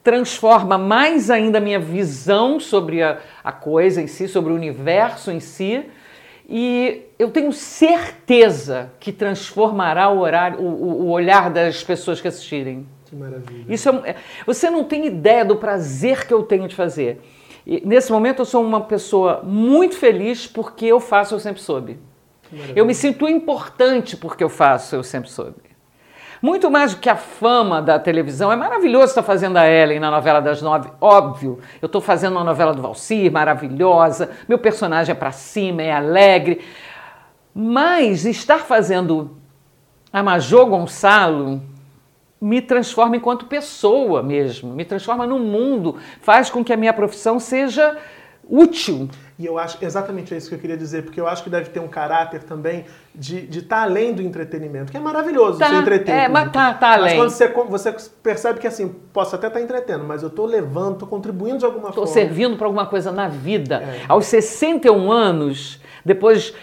transforma 0.03 0.77
mais 0.77 1.29
ainda 1.29 1.57
a 1.57 1.61
minha 1.61 1.79
visão 1.79 2.59
sobre 2.59 3.01
a, 3.01 3.19
a 3.43 3.51
coisa 3.51 4.01
em 4.01 4.07
si, 4.07 4.27
sobre 4.27 4.51
o 4.51 4.55
universo 4.55 5.31
em 5.31 5.39
si. 5.39 5.85
E 6.49 7.03
eu 7.17 7.29
tenho 7.29 7.53
certeza 7.53 8.91
que 8.99 9.11
transformará 9.11 10.09
o, 10.09 10.19
horário, 10.19 10.59
o, 10.59 11.03
o 11.03 11.09
olhar 11.09 11.49
das 11.49 11.83
pessoas 11.83 12.19
que 12.19 12.27
assistirem. 12.27 12.85
Que 13.05 13.15
maravilha. 13.15 13.65
Isso 13.69 13.89
é, 13.89 14.09
é, 14.09 14.15
você 14.45 14.69
não 14.69 14.83
tem 14.83 15.05
ideia 15.05 15.45
do 15.45 15.55
prazer 15.55 16.25
que 16.27 16.33
eu 16.33 16.43
tenho 16.43 16.67
de 16.67 16.75
fazer. 16.75 17.21
E, 17.65 17.85
nesse 17.85 18.11
momento 18.11 18.39
eu 18.39 18.45
sou 18.45 18.63
uma 18.63 18.81
pessoa 18.81 19.41
muito 19.43 19.95
feliz 19.95 20.47
porque 20.47 20.85
eu 20.85 20.99
faço 20.99 21.35
Eu 21.35 21.39
Sempre 21.39 21.61
Soube. 21.61 21.99
Eu 22.75 22.85
me 22.85 22.93
sinto 22.93 23.29
importante 23.29 24.17
porque 24.17 24.43
eu 24.43 24.49
faço 24.49 24.95
Eu 24.95 25.03
Sempre 25.03 25.29
Soube. 25.29 25.70
Muito 26.41 26.71
mais 26.71 26.95
do 26.95 26.99
que 26.99 27.09
a 27.09 27.15
fama 27.15 27.81
da 27.81 27.99
televisão. 27.99 28.51
É 28.51 28.55
maravilhoso 28.55 29.05
estar 29.05 29.21
fazendo 29.21 29.57
a 29.57 29.69
Ellen 29.69 29.99
na 29.99 30.09
novela 30.09 30.41
das 30.41 30.61
nove, 30.61 30.89
óbvio. 30.99 31.59
Eu 31.79 31.85
estou 31.85 32.01
fazendo 32.01 32.33
uma 32.33 32.43
novela 32.43 32.73
do 32.73 32.81
Valcir, 32.81 33.31
maravilhosa. 33.31 34.31
Meu 34.47 34.57
personagem 34.57 35.11
é 35.11 35.15
para 35.15 35.31
cima, 35.31 35.83
é 35.83 35.91
alegre. 35.91 36.61
Mas 37.53 38.25
estar 38.25 38.59
fazendo 38.59 39.37
a 40.11 40.23
Major 40.23 40.65
Gonçalo 40.65 41.61
me 42.41 42.59
transforma 42.59 43.15
enquanto 43.15 43.45
pessoa 43.45 44.23
mesmo, 44.23 44.73
me 44.73 44.83
transforma 44.83 45.27
no 45.27 45.37
mundo, 45.37 45.97
faz 46.21 46.49
com 46.49 46.63
que 46.63 46.73
a 46.73 46.77
minha 46.77 46.91
profissão 46.91 47.39
seja 47.39 47.95
útil. 48.49 49.07
E 49.41 49.45
eu 49.47 49.57
acho 49.57 49.83
exatamente 49.83 50.35
isso 50.35 50.47
que 50.47 50.53
eu 50.53 50.59
queria 50.59 50.77
dizer, 50.77 51.01
porque 51.01 51.19
eu 51.19 51.27
acho 51.27 51.43
que 51.43 51.49
deve 51.49 51.71
ter 51.71 51.79
um 51.79 51.87
caráter 51.87 52.43
também 52.43 52.85
de 53.15 53.47
estar 53.49 53.77
tá 53.77 53.81
além 53.81 54.13
do 54.13 54.21
entretenimento, 54.21 54.91
que 54.91 54.97
é 54.97 54.99
maravilhoso 54.99 55.57
tá, 55.57 55.67
você 55.67 55.75
entreter. 55.77 56.13
É, 56.13 56.27
mas 56.27 56.51
tá, 56.51 56.71
tá 56.75 56.93
além. 56.93 57.17
Mas 57.17 57.35
quando 57.51 57.71
você, 57.71 57.91
você 57.91 58.09
percebe 58.21 58.59
que 58.59 58.67
assim, 58.67 58.95
posso 59.11 59.35
até 59.35 59.47
estar 59.47 59.57
tá 59.57 59.65
entretendo, 59.65 60.03
mas 60.03 60.21
eu 60.21 60.27
estou 60.27 60.45
levando, 60.45 60.93
estou 60.93 61.07
contribuindo 61.07 61.57
de 61.57 61.65
alguma 61.65 61.87
tô 61.87 61.93
forma. 61.93 62.07
Estou 62.07 62.21
servindo 62.21 62.55
para 62.55 62.67
alguma 62.67 62.85
coisa 62.85 63.11
na 63.11 63.27
vida. 63.27 63.77
É. 63.77 64.01
Aos 64.07 64.27
61 64.27 65.11
anos, 65.11 65.81
depois 66.05 66.53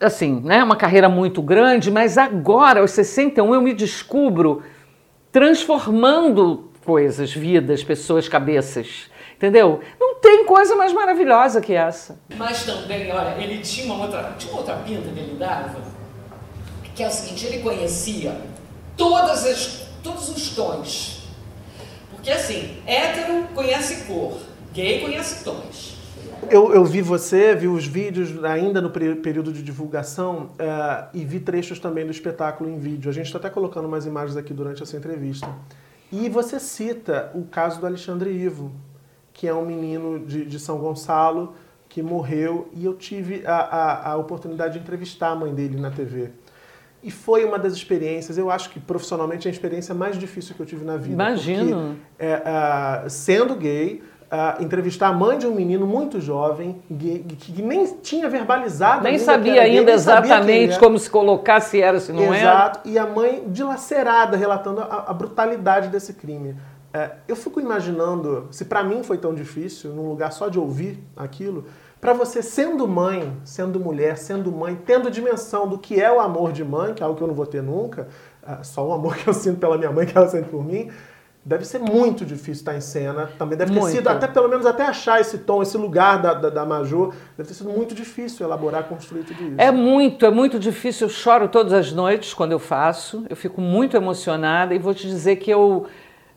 assim, 0.00 0.40
né, 0.40 0.62
uma 0.62 0.76
carreira 0.76 1.08
muito 1.08 1.42
grande, 1.42 1.90
mas 1.90 2.16
agora, 2.16 2.78
aos 2.78 2.92
61, 2.92 3.54
eu 3.54 3.60
me 3.60 3.74
descubro 3.74 4.62
transformando 5.32 6.70
coisas, 6.84 7.32
vidas, 7.32 7.82
pessoas, 7.82 8.28
cabeças. 8.28 9.10
Entendeu? 9.42 9.80
Não 9.98 10.20
tem 10.20 10.46
coisa 10.46 10.76
mais 10.76 10.92
maravilhosa 10.92 11.60
que 11.60 11.74
essa. 11.74 12.16
Mas 12.36 12.64
também, 12.64 13.10
olha, 13.10 13.36
ele 13.42 13.58
tinha 13.58 13.92
uma 13.92 14.04
outra, 14.04 14.34
tinha 14.38 14.52
uma 14.52 14.60
outra 14.60 14.76
pinta 14.76 15.10
que 15.10 15.18
ele 15.18 15.36
dava, 15.36 15.80
que 16.94 17.02
é 17.02 17.08
o 17.08 17.10
seguinte, 17.10 17.46
ele 17.46 17.58
conhecia 17.58 18.40
todas 18.96 19.44
as, 19.44 19.88
todos 20.00 20.28
os 20.28 20.50
tons. 20.50 21.28
Porque 22.12 22.30
assim, 22.30 22.80
hétero 22.86 23.48
conhece 23.52 24.04
cor, 24.04 24.38
gay 24.72 25.00
conhece 25.00 25.42
tons. 25.42 25.96
Eu, 26.48 26.72
eu 26.72 26.84
vi 26.84 27.02
você, 27.02 27.52
vi 27.56 27.66
os 27.66 27.84
vídeos 27.84 28.44
ainda 28.44 28.80
no 28.80 28.90
período 28.90 29.52
de 29.52 29.60
divulgação 29.60 30.52
eh, 30.56 31.04
e 31.14 31.24
vi 31.24 31.40
trechos 31.40 31.80
também 31.80 32.04
do 32.04 32.12
espetáculo 32.12 32.70
em 32.70 32.78
vídeo. 32.78 33.10
A 33.10 33.12
gente 33.12 33.26
está 33.26 33.38
até 33.38 33.50
colocando 33.50 33.88
umas 33.88 34.06
imagens 34.06 34.36
aqui 34.36 34.54
durante 34.54 34.84
essa 34.84 34.96
entrevista. 34.96 35.48
E 36.12 36.28
você 36.28 36.60
cita 36.60 37.32
o 37.34 37.42
caso 37.44 37.80
do 37.80 37.86
Alexandre 37.86 38.30
Ivo, 38.30 38.70
que 39.42 39.48
é 39.48 39.52
um 39.52 39.66
menino 39.66 40.20
de, 40.20 40.44
de 40.44 40.56
São 40.60 40.78
Gonçalo 40.78 41.52
que 41.88 42.00
morreu 42.00 42.68
e 42.72 42.84
eu 42.84 42.94
tive 42.94 43.44
a, 43.44 43.56
a, 43.56 44.10
a 44.12 44.16
oportunidade 44.16 44.74
de 44.74 44.78
entrevistar 44.78 45.30
a 45.30 45.34
mãe 45.34 45.52
dele 45.52 45.80
na 45.80 45.90
TV. 45.90 46.30
E 47.02 47.10
foi 47.10 47.44
uma 47.44 47.58
das 47.58 47.72
experiências, 47.72 48.38
eu 48.38 48.52
acho 48.52 48.70
que 48.70 48.78
profissionalmente 48.78 49.48
é 49.48 49.50
a 49.50 49.52
experiência 49.52 49.92
mais 49.96 50.16
difícil 50.16 50.54
que 50.54 50.62
eu 50.62 50.66
tive 50.66 50.84
na 50.84 50.96
vida. 50.96 51.14
Imagino. 51.14 51.96
Porque, 52.16 52.24
é, 52.24 52.40
ah, 52.46 53.04
sendo 53.08 53.56
gay, 53.56 54.00
ah, 54.30 54.58
entrevistar 54.60 55.08
a 55.08 55.12
mãe 55.12 55.36
de 55.36 55.46
um 55.48 55.54
menino 55.56 55.88
muito 55.88 56.20
jovem, 56.20 56.80
gay, 56.88 57.24
que, 57.36 57.50
que 57.50 57.62
nem 57.62 57.84
tinha 57.96 58.28
verbalizado 58.28 59.02
Nem 59.02 59.18
sabia 59.18 59.54
gay, 59.54 59.62
ainda 59.62 59.86
nem 59.86 59.94
exatamente 59.94 60.78
como 60.78 60.96
se 61.00 61.10
colocar, 61.10 61.58
se 61.58 61.82
era, 61.82 61.98
se 61.98 62.12
não 62.12 62.32
era. 62.32 62.38
Exato. 62.38 62.88
E 62.88 62.96
a 62.96 63.06
mãe 63.08 63.42
dilacerada, 63.48 64.36
relatando 64.36 64.82
a, 64.82 65.06
a 65.08 65.12
brutalidade 65.12 65.88
desse 65.88 66.12
crime. 66.12 66.54
É, 66.94 67.12
eu 67.26 67.34
fico 67.34 67.60
imaginando, 67.60 68.48
se 68.50 68.66
pra 68.66 68.84
mim 68.84 69.02
foi 69.02 69.16
tão 69.16 69.34
difícil, 69.34 69.92
num 69.92 70.08
lugar 70.08 70.32
só 70.32 70.48
de 70.48 70.58
ouvir 70.58 71.02
aquilo, 71.16 71.64
pra 72.00 72.12
você 72.12 72.42
sendo 72.42 72.86
mãe, 72.86 73.32
sendo 73.44 73.80
mulher, 73.80 74.18
sendo 74.18 74.52
mãe, 74.52 74.78
tendo 74.84 75.10
dimensão 75.10 75.66
do 75.66 75.78
que 75.78 76.00
é 76.00 76.12
o 76.12 76.20
amor 76.20 76.52
de 76.52 76.64
mãe, 76.64 76.92
que 76.92 77.02
é 77.02 77.06
algo 77.06 77.16
que 77.16 77.22
eu 77.22 77.28
não 77.28 77.34
vou 77.34 77.46
ter 77.46 77.62
nunca, 77.62 78.08
ah, 78.42 78.62
só 78.62 78.86
o 78.86 78.92
amor 78.92 79.16
que 79.18 79.26
eu 79.26 79.32
sinto 79.32 79.58
pela 79.58 79.78
minha 79.78 79.90
mãe, 79.90 80.04
que 80.04 80.16
ela 80.16 80.28
sente 80.28 80.48
por 80.48 80.62
mim, 80.62 80.90
deve 81.44 81.64
ser 81.64 81.80
muito 81.80 82.24
difícil 82.24 82.52
estar 82.52 82.76
em 82.76 82.80
cena. 82.80 83.28
Também 83.38 83.58
deve 83.58 83.72
ter 83.72 83.78
Muito. 83.78 83.94
sido, 83.94 84.08
até 84.08 84.28
pelo 84.28 84.48
menos 84.48 84.64
até 84.64 84.84
achar 84.84 85.20
esse 85.20 85.38
tom, 85.38 85.62
esse 85.62 85.76
lugar 85.76 86.20
da, 86.20 86.34
da, 86.34 86.50
da 86.50 86.64
Major, 86.64 87.12
deve 87.36 87.48
ter 87.48 87.54
sido 87.54 87.70
muito 87.70 87.94
difícil 87.94 88.46
elaborar, 88.46 88.84
construir 88.84 89.24
tudo 89.24 89.42
isso. 89.42 89.54
É 89.58 89.70
muito, 89.70 90.24
é 90.24 90.30
muito 90.30 90.58
difícil. 90.58 91.06
Eu 91.06 91.10
choro 91.10 91.48
todas 91.48 91.72
as 91.72 91.92
noites 91.92 92.32
quando 92.32 92.52
eu 92.52 92.58
faço. 92.58 93.24
Eu 93.28 93.36
fico 93.36 93.60
muito 93.60 93.96
emocionada 93.96 94.74
e 94.74 94.78
vou 94.78 94.94
te 94.94 95.06
dizer 95.06 95.36
que 95.36 95.50
eu 95.50 95.86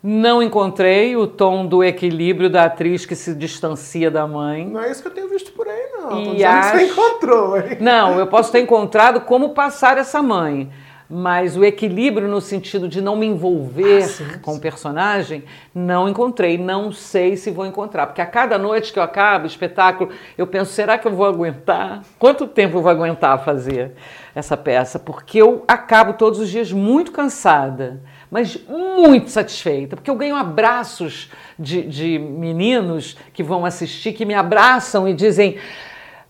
não 0.07 0.43
encontrei 0.43 1.15
o 1.17 1.25
tom 1.25 1.65
do 1.65 1.83
equilíbrio 1.83 2.47
da 2.47 2.65
atriz 2.65 3.07
que 3.07 3.15
se 3.15 3.33
distancia 3.33 4.12
da 4.12 4.27
mãe. 4.27 4.63
Não 4.67 4.79
é 4.81 4.91
isso 4.91 5.01
que 5.01 5.07
eu 5.07 5.12
tenho 5.13 5.27
visto 5.27 5.51
por 5.53 5.67
aí, 5.67 5.89
não. 5.97 6.19
E 6.21 6.35
que 6.35 6.43
acho- 6.43 6.77
você 6.77 6.85
encontrou, 6.85 7.57
hein? 7.57 7.77
Não, 7.79 8.19
eu 8.19 8.27
posso 8.27 8.51
ter 8.51 8.59
encontrado 8.59 9.21
como 9.21 9.50
passar 9.55 9.97
essa 9.97 10.21
mãe. 10.21 10.69
Mas 11.07 11.55
o 11.55 11.63
equilíbrio 11.63 12.27
no 12.27 12.41
sentido 12.41 12.88
de 12.88 13.00
não 13.00 13.15
me 13.15 13.27
envolver 13.27 14.03
Ah, 14.03 14.07
sim, 14.07 14.25
com 14.41 14.55
o 14.55 14.59
personagem, 14.59 15.43
não 15.74 16.09
encontrei. 16.09 16.57
Não 16.57 16.91
sei 16.91 17.38
se 17.38 17.51
vou 17.51 17.63
encontrar. 17.65 18.07
Porque 18.07 18.21
a 18.21 18.25
cada 18.25 18.57
noite 18.57 18.91
que 18.91 18.97
eu 18.97 19.03
acabo 19.03 19.43
o 19.43 19.47
espetáculo, 19.47 20.09
eu 20.35 20.47
penso, 20.47 20.71
será 20.74 20.97
que 20.97 21.07
eu 21.07 21.12
vou 21.12 21.27
aguentar? 21.27 22.01
Quanto 22.17 22.47
tempo 22.47 22.77
eu 22.77 22.81
vou 22.81 22.89
aguentar 22.91 23.43
fazer 23.45 23.91
essa 24.33 24.57
peça? 24.57 24.97
Porque 24.97 25.39
eu 25.39 25.63
acabo 25.67 26.13
todos 26.13 26.39
os 26.39 26.50
dias 26.50 26.71
muito 26.71 27.12
cansada, 27.12 28.01
mas 28.29 28.58
muito 28.67 29.29
satisfeita. 29.29 29.96
Porque 29.96 30.10
eu 30.10 30.15
ganho 30.15 30.36
abraços 30.36 31.29
de, 31.58 31.82
de 31.84 32.20
meninos 32.20 33.17
que 33.34 33.44
vão 33.44 33.65
assistir, 33.65 34.13
que 34.13 34.25
me 34.25 34.34
abraçam 34.34 35.08
e 35.08 35.13
dizem... 35.13 35.58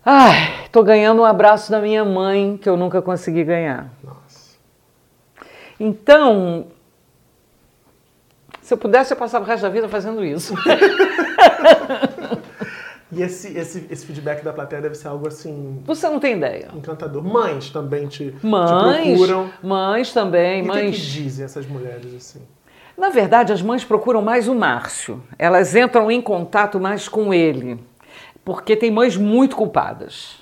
Ai, 0.08 0.68
tô 0.72 0.84
ganhando 0.84 1.24
um 1.24 1.25
abraço 1.25 1.72
da 1.72 1.82
minha 1.82 2.06
mãe 2.06 2.60
que 2.62 2.70
eu 2.70 2.78
nunca 2.78 3.02
consegui 3.02 3.44
ganhar. 3.44 3.92
Nossa. 4.04 4.56
Então, 5.80 6.68
se 8.62 8.74
eu 8.74 8.78
pudesse, 8.78 9.14
eu 9.14 9.18
passava 9.18 9.44
o 9.44 9.48
resto 9.48 9.64
da 9.64 9.70
vida 9.70 9.90
fazendo 9.90 10.24
isso. 10.24 10.54
E 13.16 13.22
esse, 13.22 13.58
esse, 13.58 13.86
esse 13.90 14.06
feedback 14.06 14.44
da 14.44 14.52
plateia 14.52 14.82
deve 14.82 14.96
ser 14.96 15.08
algo 15.08 15.28
assim 15.28 15.82
Você 15.86 16.08
não 16.10 16.20
tem 16.20 16.36
ideia. 16.36 16.70
encantador. 16.76 17.24
Mães 17.24 17.70
também 17.70 18.08
te, 18.08 18.32
te 18.32 18.46
Mães, 18.46 19.08
procuram. 19.18 19.50
mães 19.64 20.12
também, 20.14 20.60
E 20.60 20.64
o 20.64 20.68
mães. 20.68 20.96
que 20.96 21.02
dizem 21.02 21.46
essas 21.46 21.66
mulheres 21.66 22.14
assim? 22.14 22.42
Na 22.98 23.10
verdade, 23.10 23.52
as 23.54 23.62
mães 23.62 23.84
procuram 23.84 24.22
mais 24.22 24.48
o 24.48 24.56
Márcio. 24.56 25.22
Elas 25.38 25.76
entram 25.76 26.10
em 26.12 26.22
contato 26.22 26.80
mais 26.80 27.08
com 27.10 27.34
ele. 27.34 27.80
Porque 28.44 28.76
tem 28.76 28.92
mães 28.92 29.18
muito 29.18 29.56
culpadas. 29.56 30.38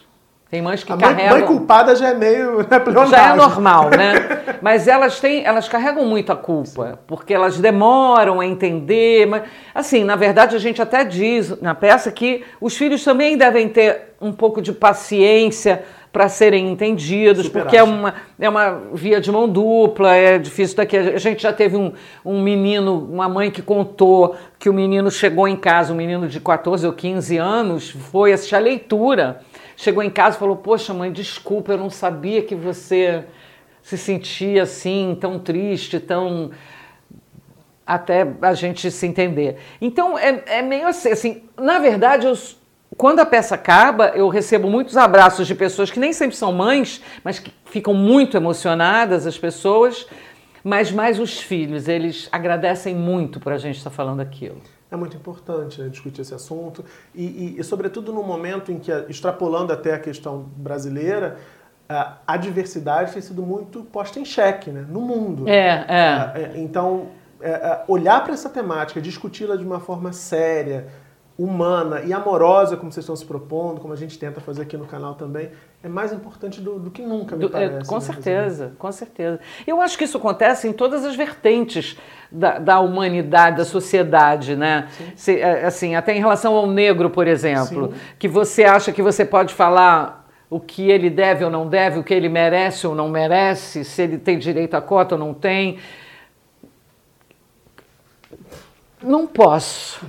Tem 0.53 0.62
mães 0.62 0.83
que 0.83 0.91
A 0.91 0.95
mãe, 0.95 1.15
carregam. 1.15 1.31
mãe 1.31 1.48
culpada 1.48 1.95
já 1.95 2.10
é 2.10 2.13
meio 2.13 2.57
né, 2.69 3.07
já 3.10 3.31
é 3.31 3.36
normal, 3.36 3.89
né? 3.89 4.57
Mas 4.62 4.88
elas 4.88 5.19
têm, 5.19 5.43
elas 5.43 5.67
carregam 5.67 6.05
muito 6.05 6.31
a 6.31 6.36
culpa, 6.36 7.00
porque 7.07 7.33
elas 7.33 7.57
demoram 7.57 8.39
a 8.39 8.45
entender. 8.45 9.25
Mas, 9.25 9.45
assim, 9.74 10.03
na 10.03 10.15
verdade, 10.15 10.55
a 10.55 10.60
gente 10.60 10.79
até 10.79 11.03
diz 11.03 11.60
na 11.60 11.74
peça 11.74 12.12
que 12.12 12.45
os 12.62 12.77
filhos 12.77 13.03
também 13.03 13.36
devem 13.36 13.67
ter 13.67 14.13
um 14.22 14.31
pouco 14.31 14.62
de 14.62 14.72
paciência 14.72 15.83
para 16.12 16.29
serem 16.29 16.69
entendidos, 16.69 17.48
Super 17.48 17.63
porque 17.63 17.75
é 17.75 17.81
uma, 17.81 18.13
é 18.39 18.48
uma 18.48 18.79
via 18.93 19.19
de 19.19 19.31
mão 19.31 19.50
dupla, 19.50 20.13
é 20.13 20.38
difícil 20.38 20.77
daqui. 20.77 20.95
A 20.95 21.17
gente 21.17 21.41
já 21.41 21.51
teve 21.51 21.75
um, 21.75 21.91
um 22.24 22.39
menino, 22.39 23.10
uma 23.12 23.27
mãe 23.27 23.50
que 23.50 23.63
contou 23.63 24.36
que 24.60 24.69
o 24.69 24.74
menino 24.74 25.10
chegou 25.10 25.48
em 25.48 25.55
casa, 25.55 25.91
um 25.91 25.95
menino 25.95 26.27
de 26.27 26.39
14 26.39 26.86
ou 26.86 26.93
15 26.93 27.38
anos, 27.38 27.89
foi 27.89 28.31
assistir 28.31 28.55
a 28.55 28.60
leitura. 28.60 29.41
Chegou 29.83 30.01
em 30.01 30.09
casa 30.09 30.37
e 30.37 30.39
falou: 30.39 30.55
Poxa, 30.55 30.93
mãe, 30.93 31.11
desculpa, 31.11 31.73
eu 31.73 31.77
não 31.77 31.89
sabia 31.89 32.41
que 32.41 32.55
você 32.55 33.25
se 33.81 33.97
sentia 33.97 34.63
assim, 34.63 35.17
tão 35.19 35.37
triste, 35.37 35.99
tão. 35.99 36.51
até 37.85 38.25
a 38.41 38.53
gente 38.53 38.89
se 38.89 39.05
entender. 39.05 39.57
Então 39.81 40.17
é, 40.17 40.41
é 40.45 40.61
meio 40.61 40.87
assim, 40.87 41.09
assim, 41.09 41.43
na 41.57 41.79
verdade, 41.79 42.25
eu, 42.25 42.33
quando 42.95 43.19
a 43.19 43.25
peça 43.25 43.55
acaba, 43.55 44.13
eu 44.15 44.29
recebo 44.29 44.69
muitos 44.69 44.95
abraços 44.95 45.45
de 45.45 45.53
pessoas 45.53 45.91
que 45.91 45.99
nem 45.99 46.13
sempre 46.13 46.37
são 46.37 46.53
mães, 46.53 47.01
mas 47.21 47.39
que 47.39 47.51
ficam 47.65 47.93
muito 47.93 48.37
emocionadas, 48.37 49.27
as 49.27 49.37
pessoas, 49.37 50.07
mas 50.63 50.93
mais 50.93 51.19
os 51.19 51.41
filhos, 51.41 51.89
eles 51.89 52.29
agradecem 52.31 52.95
muito 52.95 53.37
por 53.37 53.51
a 53.51 53.57
gente 53.57 53.79
estar 53.79 53.89
falando 53.89 54.21
aquilo. 54.21 54.61
É 54.93 54.95
muito 54.95 55.17
importante 55.17 55.81
né, 55.81 55.89
discutir 55.89 56.21
esse 56.21 56.35
assunto 56.35 56.85
e, 57.15 57.23
e- 57.25 57.55
e, 57.59 57.63
sobretudo, 57.63 58.13
no 58.13 58.21
momento 58.21 58.71
em 58.71 58.77
que, 58.77 58.91
extrapolando 59.09 59.73
até 59.73 59.95
a 59.95 60.00
questão 60.00 60.45
brasileira, 60.55 61.38
a, 62.27 62.38
diversidade 62.38 63.12
tem 63.12 63.19
sido 63.19 63.41
muito 63.41 63.83
posta 63.85 64.19
em 64.19 64.25
xeque 64.25 64.69
né, 64.69 64.85
no 64.88 65.01
mundo. 65.01 65.50
É, 65.50 65.83
é. 65.88 66.31
É, 66.35 66.41
é, 66.43 66.62
Então, 66.62 67.07
é, 67.41 67.81
olhar 67.88 68.23
para 68.23 68.33
essa 68.33 68.50
temática, 68.50 69.01
discuti-la 69.01 69.55
de 69.55 69.65
uma 69.65 69.79
forma 69.79 70.13
séria, 70.13 70.88
humana 71.37 72.01
e 72.01 72.13
amorosa, 72.13 72.77
como 72.77 72.91
vocês 72.91 73.03
estão 73.03 73.15
se 73.15 73.25
propondo, 73.25 73.81
como 73.81 73.91
a 73.93 73.97
gente 73.97 74.19
tenta 74.19 74.39
fazer 74.39 74.61
aqui 74.61 74.77
no 74.77 74.85
canal 74.85 75.15
também, 75.15 75.49
é 75.81 75.89
mais 75.89 76.13
importante 76.13 76.61
do, 76.61 76.77
do 76.77 76.91
que 76.91 77.01
nunca, 77.01 77.35
me 77.35 77.41
Do- 77.41 77.57
é, 77.57 77.69
parece. 77.69 77.89
com 77.89 77.95
né, 77.95 78.01
certeza, 78.01 78.73
com 78.77 78.91
certeza. 78.91 79.39
Eu 79.65 79.81
acho 79.81 79.97
que 79.97 80.03
isso 80.03 80.17
acontece 80.17 80.67
em 80.67 80.73
todas 80.73 81.03
as 81.03 81.15
vertentes 81.15 81.97
da, 82.31 82.59
da 82.59 82.79
humanidade, 82.79 83.57
da 83.57 83.65
sociedade, 83.65 84.55
né? 84.55 84.87
Se, 85.15 85.39
é, 85.39 85.65
assim, 85.65 85.95
até 85.95 86.15
em 86.15 86.19
relação 86.19 86.55
ao 86.55 86.67
negro, 86.67 87.09
por 87.09 87.27
exemplo, 87.27 87.91
Sim. 87.91 87.99
que 88.19 88.27
você 88.27 88.63
acha 88.63 88.91
que 88.91 89.01
você 89.01 89.25
pode 89.25 89.53
falar 89.55 90.23
o 90.51 90.59
que 90.59 90.91
ele 90.91 91.09
deve 91.09 91.43
ou 91.43 91.49
não 91.49 91.67
deve, 91.67 91.97
o 91.97 92.03
que 92.03 92.13
ele 92.13 92.29
merece 92.29 92.85
ou 92.85 92.93
não 92.93 93.09
merece, 93.09 93.83
se 93.83 94.03
ele 94.03 94.19
tem 94.19 94.37
direito 94.37 94.75
à 94.75 94.81
cota 94.81 95.15
ou 95.15 95.19
não 95.19 95.33
tem. 95.33 95.79
Não 99.01 99.25
posso. 99.25 100.05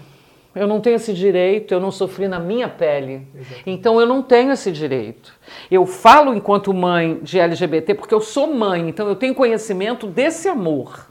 Eu 0.54 0.68
não 0.68 0.80
tenho 0.80 0.96
esse 0.96 1.12
direito, 1.12 1.74
eu 1.74 1.80
não 1.80 1.90
sofri 1.90 2.28
na 2.28 2.38
minha 2.38 2.68
pele. 2.68 3.26
Então 3.66 4.00
eu 4.00 4.06
não 4.06 4.22
tenho 4.22 4.52
esse 4.52 4.70
direito. 4.70 5.34
Eu 5.68 5.84
falo 5.84 6.32
enquanto 6.32 6.72
mãe 6.72 7.18
de 7.22 7.40
LGBT 7.40 7.94
porque 7.94 8.14
eu 8.14 8.20
sou 8.20 8.54
mãe, 8.54 8.88
então 8.88 9.08
eu 9.08 9.16
tenho 9.16 9.34
conhecimento 9.34 10.06
desse 10.06 10.48
amor. 10.48 11.08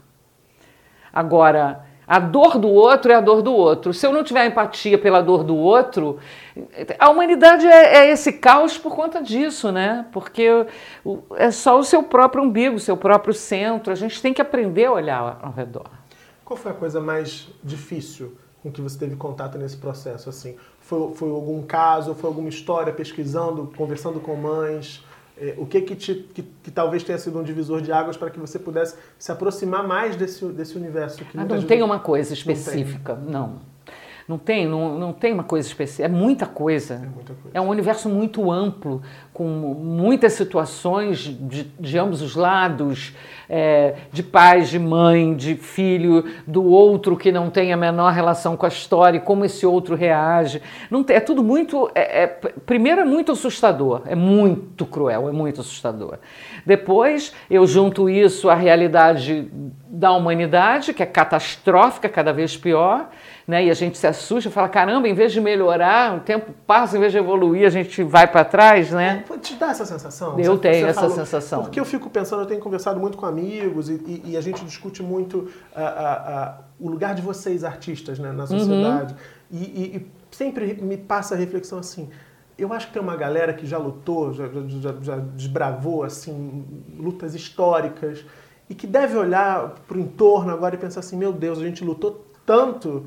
Agora, 1.12 1.84
a 2.06 2.18
dor 2.18 2.58
do 2.58 2.70
outro 2.70 3.12
é 3.12 3.14
a 3.14 3.20
dor 3.20 3.42
do 3.42 3.52
outro. 3.52 3.92
Se 3.92 4.06
eu 4.06 4.12
não 4.12 4.24
tiver 4.24 4.46
empatia 4.46 4.96
pela 4.96 5.22
dor 5.22 5.44
do 5.44 5.56
outro, 5.56 6.18
a 6.98 7.10
humanidade 7.10 7.66
é, 7.66 7.96
é 7.98 8.10
esse 8.10 8.32
caos 8.32 8.78
por 8.78 8.94
conta 8.94 9.22
disso, 9.22 9.70
né? 9.70 10.06
Porque 10.10 10.66
é 11.36 11.50
só 11.50 11.78
o 11.78 11.84
seu 11.84 12.02
próprio 12.02 12.42
umbigo, 12.42 12.76
o 12.76 12.80
seu 12.80 12.96
próprio 12.96 13.34
centro. 13.34 13.92
A 13.92 13.96
gente 13.96 14.20
tem 14.22 14.32
que 14.32 14.40
aprender 14.40 14.86
a 14.86 14.92
olhar 14.92 15.38
ao 15.42 15.52
redor. 15.52 15.90
Qual 16.44 16.56
foi 16.56 16.72
a 16.72 16.74
coisa 16.74 17.00
mais 17.00 17.48
difícil 17.62 18.36
com 18.64 18.72
que 18.72 18.80
você 18.80 18.98
teve 18.98 19.14
contato 19.14 19.58
nesse 19.58 19.76
processo? 19.76 20.30
Assim, 20.30 20.56
foi, 20.80 21.14
foi 21.14 21.30
algum 21.30 21.62
caso, 21.62 22.14
foi 22.14 22.28
alguma 22.28 22.48
história 22.48 22.92
pesquisando, 22.92 23.70
conversando 23.76 24.18
com 24.18 24.34
mães? 24.34 25.04
É, 25.36 25.54
o 25.58 25.66
que 25.66 25.82
que, 25.82 25.94
te, 25.94 26.14
que 26.32 26.42
que 26.42 26.70
talvez 26.70 27.02
tenha 27.04 27.18
sido 27.18 27.38
um 27.38 27.42
divisor 27.42 27.82
de 27.82 27.92
águas 27.92 28.16
para 28.16 28.30
que 28.30 28.40
você 28.40 28.58
pudesse 28.58 28.96
se 29.18 29.30
aproximar 29.30 29.86
mais 29.86 30.16
desse, 30.16 30.46
desse 30.46 30.76
universo? 30.78 31.22
Que 31.24 31.38
Ah, 31.38 31.44
não 31.44 31.62
tem 31.62 31.82
uma 31.82 31.98
coisa 31.98 32.32
específica, 32.32 33.14
não. 33.14 33.73
Não 34.26 34.38
tem, 34.38 34.66
não, 34.66 34.98
não 34.98 35.12
tem 35.12 35.34
uma 35.34 35.44
coisa 35.44 35.68
especial. 35.68 36.06
É 36.06 36.10
muita 36.10 36.46
coisa. 36.46 36.94
É, 36.94 36.98
muita 36.98 37.34
coisa. 37.34 37.50
é 37.52 37.60
um 37.60 37.68
universo 37.68 38.08
muito 38.08 38.50
amplo, 38.50 39.02
com 39.34 39.44
muitas 39.44 40.32
situações 40.32 41.18
de, 41.18 41.64
de 41.64 41.98
ambos 41.98 42.22
os 42.22 42.34
lados, 42.34 43.14
é, 43.48 43.96
de 44.10 44.22
pais, 44.22 44.70
de 44.70 44.78
mãe, 44.78 45.34
de 45.34 45.56
filho, 45.56 46.24
do 46.46 46.64
outro 46.64 47.18
que 47.18 47.30
não 47.30 47.50
tem 47.50 47.70
a 47.70 47.76
menor 47.76 48.14
relação 48.14 48.56
com 48.56 48.64
a 48.64 48.68
história, 48.68 49.18
e 49.18 49.20
como 49.20 49.44
esse 49.44 49.66
outro 49.66 49.94
reage. 49.94 50.62
Não 50.90 51.04
tem, 51.04 51.16
é 51.16 51.20
tudo 51.20 51.44
muito. 51.44 51.90
É, 51.94 52.22
é, 52.22 52.26
primeiro 52.26 53.02
é 53.02 53.04
muito 53.04 53.32
assustador, 53.32 54.02
é 54.06 54.14
muito 54.14 54.86
cruel, 54.86 55.28
é 55.28 55.32
muito 55.32 55.60
assustador. 55.60 56.18
Depois 56.64 57.34
eu 57.50 57.66
junto 57.66 58.08
isso 58.08 58.48
à 58.48 58.54
realidade 58.54 59.50
da 59.86 60.12
humanidade, 60.12 60.94
que 60.94 61.02
é 61.02 61.06
catastrófica, 61.06 62.08
cada 62.08 62.32
vez 62.32 62.56
pior 62.56 63.10
né? 63.46 63.66
E 63.66 63.70
a 63.70 63.74
gente 63.74 63.98
se 63.98 64.06
assusta, 64.06 64.50
fala, 64.50 64.68
caramba, 64.68 65.06
em 65.06 65.14
vez 65.14 65.32
de 65.32 65.40
melhorar, 65.40 66.16
o 66.16 66.20
tempo 66.20 66.52
passa, 66.66 66.96
em 66.96 67.00
vez 67.00 67.12
de 67.12 67.18
evoluir, 67.18 67.66
a 67.66 67.70
gente 67.70 68.02
vai 68.02 68.26
para 68.26 68.44
trás, 68.44 68.90
né? 68.90 69.24
É, 69.30 69.38
te 69.38 69.54
dá 69.54 69.70
essa 69.70 69.84
sensação? 69.84 70.38
Eu 70.38 70.54
você, 70.54 70.62
tenho 70.62 70.84
você 70.84 70.90
essa 70.90 71.00
falou, 71.00 71.16
sensação. 71.16 71.62
Porque 71.62 71.78
eu 71.78 71.84
fico 71.84 72.08
pensando, 72.08 72.42
eu 72.42 72.46
tenho 72.46 72.60
conversado 72.60 72.98
muito 72.98 73.18
com 73.18 73.26
amigos 73.26 73.90
e, 73.90 73.94
e, 73.94 74.30
e 74.32 74.36
a 74.36 74.40
gente 74.40 74.64
discute 74.64 75.02
muito 75.02 75.50
o 76.80 76.88
lugar 76.88 77.14
de 77.14 77.22
vocês, 77.22 77.64
artistas, 77.64 78.18
né, 78.18 78.32
na 78.32 78.46
sociedade. 78.46 79.14
Uhum. 79.50 79.58
E, 79.60 79.96
e, 79.96 80.06
sempre 80.30 80.74
me 80.74 80.96
passa 80.96 81.34
a 81.34 81.38
reflexão 81.38 81.78
assim, 81.78 82.10
eu 82.58 82.72
acho 82.72 82.88
que 82.88 82.92
tem 82.92 83.02
uma 83.02 83.16
galera 83.16 83.52
que 83.52 83.66
já 83.66 83.78
lutou, 83.78 84.32
já, 84.32 84.48
já, 84.48 84.94
já 85.00 85.16
desbravou 85.16 86.02
assim, 86.02 86.64
lutas 86.98 87.34
históricas 87.34 88.24
e 88.68 88.74
que 88.74 88.86
deve 88.86 89.16
olhar 89.16 89.74
para 89.86 89.96
o 89.96 90.00
entorno 90.00 90.52
agora 90.52 90.74
e 90.74 90.78
pensar 90.78 91.00
assim, 91.00 91.16
meu 91.16 91.32
Deus, 91.32 91.58
a 91.58 91.62
gente 91.62 91.84
lutou 91.84 92.24
tanto 92.46 93.06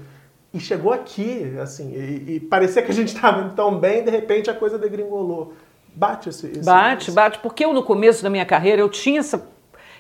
e 0.54 0.60
chegou 0.60 0.94
aqui, 0.94 1.56
assim, 1.62 1.94
e, 1.94 2.36
e 2.36 2.40
parecia 2.40 2.82
que 2.82 2.92
a 2.92 2.94
gente 2.94 3.10
estava 3.10 3.50
tão 3.50 3.78
bem, 3.78 4.04
de 4.04 4.12
repente 4.12 4.50
a 4.50 4.54
coisa 4.54 4.78
degringolou. 4.78 5.54
Bate 5.94 6.30
esse, 6.30 6.48
esse 6.48 6.64
Bate, 6.64 7.04
esse... 7.06 7.12
bate, 7.12 7.40
porque 7.40 7.66
eu 7.66 7.74
no 7.74 7.84
começo 7.84 8.24
da 8.24 8.30
minha 8.30 8.46
carreira 8.46 8.82
eu 8.82 8.90
tinha 8.90 9.20
essa, 9.20 9.48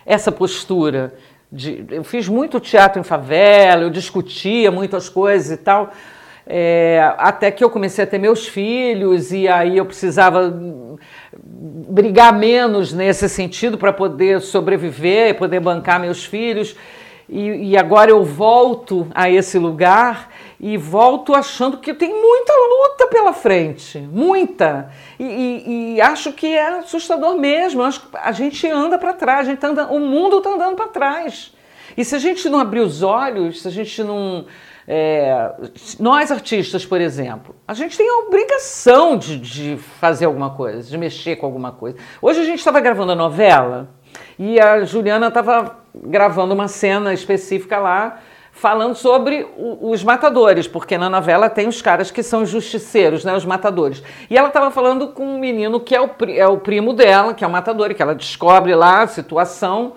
essa 0.06 0.32
postura. 0.32 1.14
De, 1.52 1.86
eu 1.90 2.04
fiz 2.04 2.28
muito 2.28 2.60
teatro 2.60 3.00
em 3.00 3.04
favela, 3.04 3.84
eu 3.84 3.90
discutia 3.90 4.72
muitas 4.72 5.10
coisas 5.10 5.52
e 5.52 5.58
tal. 5.58 5.92
É, 6.50 7.14
até 7.18 7.52
que 7.52 7.62
eu 7.62 7.70
comecei 7.70 8.06
a 8.06 8.08
ter 8.08 8.18
meus 8.18 8.48
filhos 8.48 9.34
e 9.34 9.50
aí 9.50 9.78
eu 9.78 9.86
precisava 9.86 10.58
brigar 11.34 12.32
menos 12.32 12.94
nesse 12.94 13.28
sentido 13.28 13.78
para 13.78 13.92
poder 13.92 14.40
sobreviver, 14.40 15.36
poder 15.38 15.60
bancar 15.60 16.00
meus 16.00 16.24
filhos. 16.24 16.76
E, 17.28 17.72
e, 17.72 17.78
agora 17.78 18.10
eu 18.10 18.24
volto 18.24 19.08
a 19.14 19.30
esse 19.30 19.60
lugar 19.60 20.30
e 20.60 20.76
volto 20.76 21.36
achando 21.36 21.78
que 21.78 21.94
tem 21.94 22.10
muita 22.10 22.54
luta 22.54 23.08
pela 23.08 23.32
frente, 23.32 24.00
muita. 24.00 24.92
E, 25.20 25.24
e, 25.24 25.96
e 25.96 26.02
acho 26.02 26.34
que 26.34 26.48
é 26.48 26.80
assustador 26.80 27.36
mesmo. 27.38 27.84
acho 27.84 28.02
que 28.02 28.08
a 28.18 28.32
gente 28.32 28.68
anda 28.68 28.98
para 28.98 29.14
trás, 29.14 29.46
gente 29.46 29.60
tá 29.60 29.68
andando, 29.68 29.94
o 29.94 30.00
mundo 30.00 30.40
está 30.40 30.50
andando 30.50 30.76
para 30.76 30.88
trás. 30.88 31.54
E 31.96 32.04
se 32.04 32.16
a 32.16 32.20
gente 32.20 32.50
não 32.50 32.60
abrir 32.60 32.80
os 32.80 33.04
olhos, 33.04 33.62
se 33.62 33.68
a 33.68 33.72
gente 33.72 34.04
não. 34.04 34.46
É, 34.90 35.52
nós 36.00 36.32
artistas, 36.32 36.86
por 36.86 37.02
exemplo, 37.02 37.54
a 37.68 37.74
gente 37.74 37.98
tem 37.98 38.08
a 38.08 38.20
obrigação 38.26 39.18
de, 39.18 39.38
de 39.38 39.78
fazer 40.00 40.26
alguma 40.26 40.52
coisa, 40.52 40.90
de 40.90 40.98
mexer 40.98 41.36
com 41.36 41.46
alguma 41.46 41.74
coisa. 41.74 41.98
Hoje 42.22 42.40
a 42.40 42.46
gente 42.46 42.60
estava 42.60 42.80
gravando 42.80 43.12
a 43.12 43.16
novela 43.16 43.90
e 44.40 44.58
a 44.60 44.86
Juliana 44.86 45.28
estava 45.28 45.80
gravando 45.94 46.54
uma 46.54 46.70
cena 46.70 47.14
específica 47.14 47.78
lá 47.78 48.22
falando 48.58 48.96
sobre 48.96 49.46
o, 49.56 49.92
os 49.92 50.04
matadores, 50.04 50.68
porque 50.68 50.98
na 50.98 51.10
novela 51.10 51.50
tem 51.50 51.68
os 51.68 51.82
caras 51.82 52.10
que 52.10 52.24
são 52.24 52.46
justiceiros, 52.46 53.24
né, 53.24 53.36
os 53.36 53.46
matadores. 53.46 54.02
E 54.30 54.38
ela 54.38 54.48
estava 54.48 54.72
falando 54.72 55.10
com 55.10 55.24
um 55.24 55.40
menino 55.40 55.80
que 55.80 55.96
é 55.96 56.02
o, 56.02 56.10
é 56.30 56.48
o 56.48 56.58
primo 56.58 56.92
dela, 56.92 57.34
que 57.34 57.44
é 57.44 57.48
o 57.48 57.52
matador, 57.52 57.92
e 57.92 57.94
que 57.94 58.02
ela 58.02 58.16
descobre 58.16 58.74
lá 58.74 59.04
a 59.04 59.08
situação. 59.08 59.94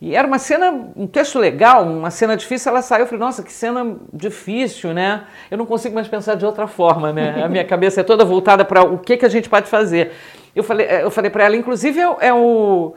E 0.00 0.16
era 0.16 0.26
uma 0.26 0.38
cena, 0.38 0.70
um 0.96 1.06
texto 1.06 1.38
legal, 1.38 1.84
uma 1.84 2.10
cena 2.10 2.34
difícil. 2.34 2.70
Ela 2.70 2.80
saiu, 2.80 3.02
eu 3.02 3.06
falei, 3.06 3.20
nossa, 3.20 3.42
que 3.42 3.52
cena 3.52 3.96
difícil, 4.10 4.94
né? 4.94 5.24
Eu 5.50 5.58
não 5.58 5.66
consigo 5.66 5.94
mais 5.94 6.08
pensar 6.08 6.36
de 6.36 6.46
outra 6.46 6.66
forma, 6.66 7.12
né? 7.12 7.42
A 7.44 7.48
minha 7.48 7.64
cabeça 7.66 8.00
é 8.00 8.04
toda 8.04 8.24
voltada 8.24 8.64
para 8.64 8.82
o 8.82 8.96
que, 8.96 9.18
que 9.18 9.26
a 9.26 9.28
gente 9.28 9.50
pode 9.50 9.68
fazer. 9.68 10.12
Eu 10.56 10.64
falei, 10.64 10.86
eu 11.02 11.10
falei 11.10 11.30
para 11.30 11.44
ela, 11.44 11.56
inclusive, 11.56 12.00
é, 12.00 12.28
é 12.28 12.32
o 12.32 12.94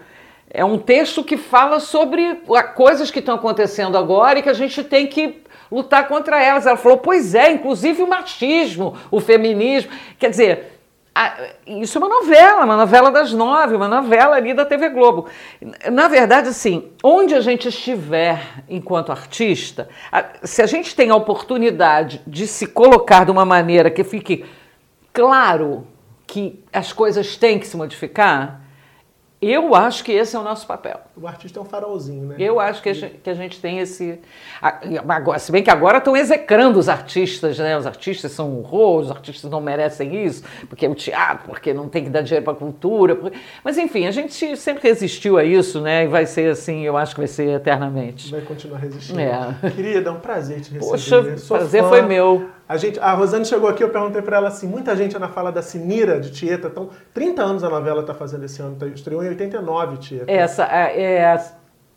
é 0.49 0.63
um 0.63 0.77
texto 0.77 1.23
que 1.23 1.38
fala 1.38 1.79
sobre 1.79 2.41
coisas 2.75 3.10
que 3.10 3.19
estão 3.19 3.36
acontecendo 3.36 3.97
agora 3.97 4.39
e 4.39 4.43
que 4.43 4.49
a 4.49 4.53
gente 4.53 4.84
tem 4.84 5.08
que 5.08 5.43
lutar 5.71 6.08
contra 6.08 6.41
elas. 6.41 6.67
Ela 6.67 6.77
falou, 6.77 6.99
pois 6.99 7.34
é, 7.34 7.51
inclusive 7.51 8.03
o 8.03 8.08
machismo, 8.08 8.95
o 9.10 9.19
feminismo. 9.19 9.91
Quer 10.19 10.29
dizer, 10.29 10.73
isso 11.65 11.97
é 11.97 12.01
uma 12.01 12.10
novela, 12.10 12.65
uma 12.65 12.77
novela 12.77 13.12
das 13.12 13.34
nove, 13.34 13.75
uma 13.75 13.88
novela 13.88 14.36
ali 14.36 14.53
da 14.53 14.65
TV 14.65 14.89
Globo. 14.89 15.27
Na 15.91 16.08
verdade, 16.08 16.49
assim, 16.49 16.91
onde 17.03 17.36
a 17.36 17.41
gente 17.41 17.67
estiver 17.67 18.63
enquanto 18.67 19.12
artista, 19.12 19.88
se 20.43 20.62
a 20.62 20.65
gente 20.65 20.95
tem 20.95 21.10
a 21.12 21.15
oportunidade 21.15 22.21
de 22.25 22.47
se 22.47 22.67
colocar 22.67 23.25
de 23.25 23.32
uma 23.32 23.45
maneira 23.45 23.91
que 23.91 24.03
fique 24.03 24.45
claro 25.12 25.88
que 26.25 26.63
as 26.73 26.91
coisas 26.91 27.38
têm 27.38 27.60
que 27.60 27.67
se 27.67 27.77
modificar, 27.77 28.62
eu 29.51 29.75
acho 29.75 30.03
que 30.03 30.12
esse 30.12 30.36
é 30.36 30.39
o 30.39 30.43
nosso 30.43 30.67
papel. 30.67 30.99
O 31.15 31.27
artista 31.27 31.60
é 31.60 31.62
um 31.62 31.65
farolzinho, 31.65 32.27
né? 32.27 32.36
Eu 32.39 32.60
acho 32.60 32.82
que 32.82 32.89
a 32.89 32.93
gente, 32.93 33.15
que 33.17 33.29
a 33.29 33.34
gente 33.34 33.60
tem 33.60 33.79
esse. 33.79 34.19
Agora, 35.08 35.39
se 35.39 35.51
bem 35.51 35.63
que 35.63 35.69
agora 35.69 35.97
estão 35.97 36.15
execrando 36.15 36.79
os 36.79 36.88
artistas, 36.89 37.58
né? 37.58 37.77
Os 37.77 37.86
artistas 37.86 38.32
são 38.32 38.49
um 38.49 38.60
horror, 38.60 39.01
os 39.01 39.12
artistas 39.12 39.49
não 39.49 39.62
merecem 39.62 40.25
isso, 40.25 40.43
porque 40.69 40.86
é 40.86 40.89
o 40.89 40.95
teatro, 40.95 41.49
porque 41.49 41.73
não 41.73 41.89
tem 41.89 42.03
que 42.03 42.10
dar 42.10 42.21
dinheiro 42.21 42.43
para 42.43 42.53
a 42.53 42.58
cultura. 42.58 43.15
Porque... 43.15 43.38
Mas 43.63 43.77
enfim, 43.77 44.06
a 44.06 44.12
gente 44.12 44.56
sempre 44.56 44.88
resistiu 44.88 45.38
a 45.38 45.43
isso, 45.43 45.82
né? 45.82 46.06
E 46.06 46.08
vai 46.08 46.25
ser 46.25 46.51
assim, 46.51 46.84
eu 46.84 46.95
acho 46.97 47.13
que 47.13 47.21
vai 47.21 47.27
ser 47.27 47.49
eternamente. 47.49 48.32
Vai 48.32 48.41
continuar 48.41 48.79
resistindo. 48.79 49.19
É. 49.19 49.56
Querida, 49.75 50.10
é 50.10 50.13
um 50.13 50.19
prazer 50.19 50.62
te 50.62 50.73
receber. 50.73 50.91
Poxa, 50.91 51.38
Sou 51.38 51.58
prazer 51.58 51.82
fã. 51.84 51.89
foi 51.89 52.01
meu. 52.01 52.49
A, 52.67 52.78
gente, 52.78 52.99
a 52.99 53.13
Rosane 53.13 53.45
chegou 53.45 53.69
aqui, 53.69 53.84
eu 53.84 53.89
perguntei 53.89 54.21
para 54.21 54.38
ela 54.38 54.47
assim, 54.47 54.67
muita 54.67 54.95
gente 54.95 55.17
na 55.19 55.28
fala 55.28 55.52
da 55.52 55.62
Sinira 55.62 56.19
de 56.19 56.32
Tieta, 56.32 56.67
então 56.67 56.89
30 57.13 57.43
anos 57.43 57.63
a 57.63 57.69
novela 57.69 58.02
está 58.02 58.13
fazendo 58.13 58.45
esse 58.45 58.62
ano, 58.62 58.76
tá, 58.76 58.88
estreou 58.88 59.23
em 59.23 59.30
89 59.30 59.97
Tieta. 59.97 60.32
Essa, 60.32 60.63
é, 60.65 61.15
é 61.15 61.43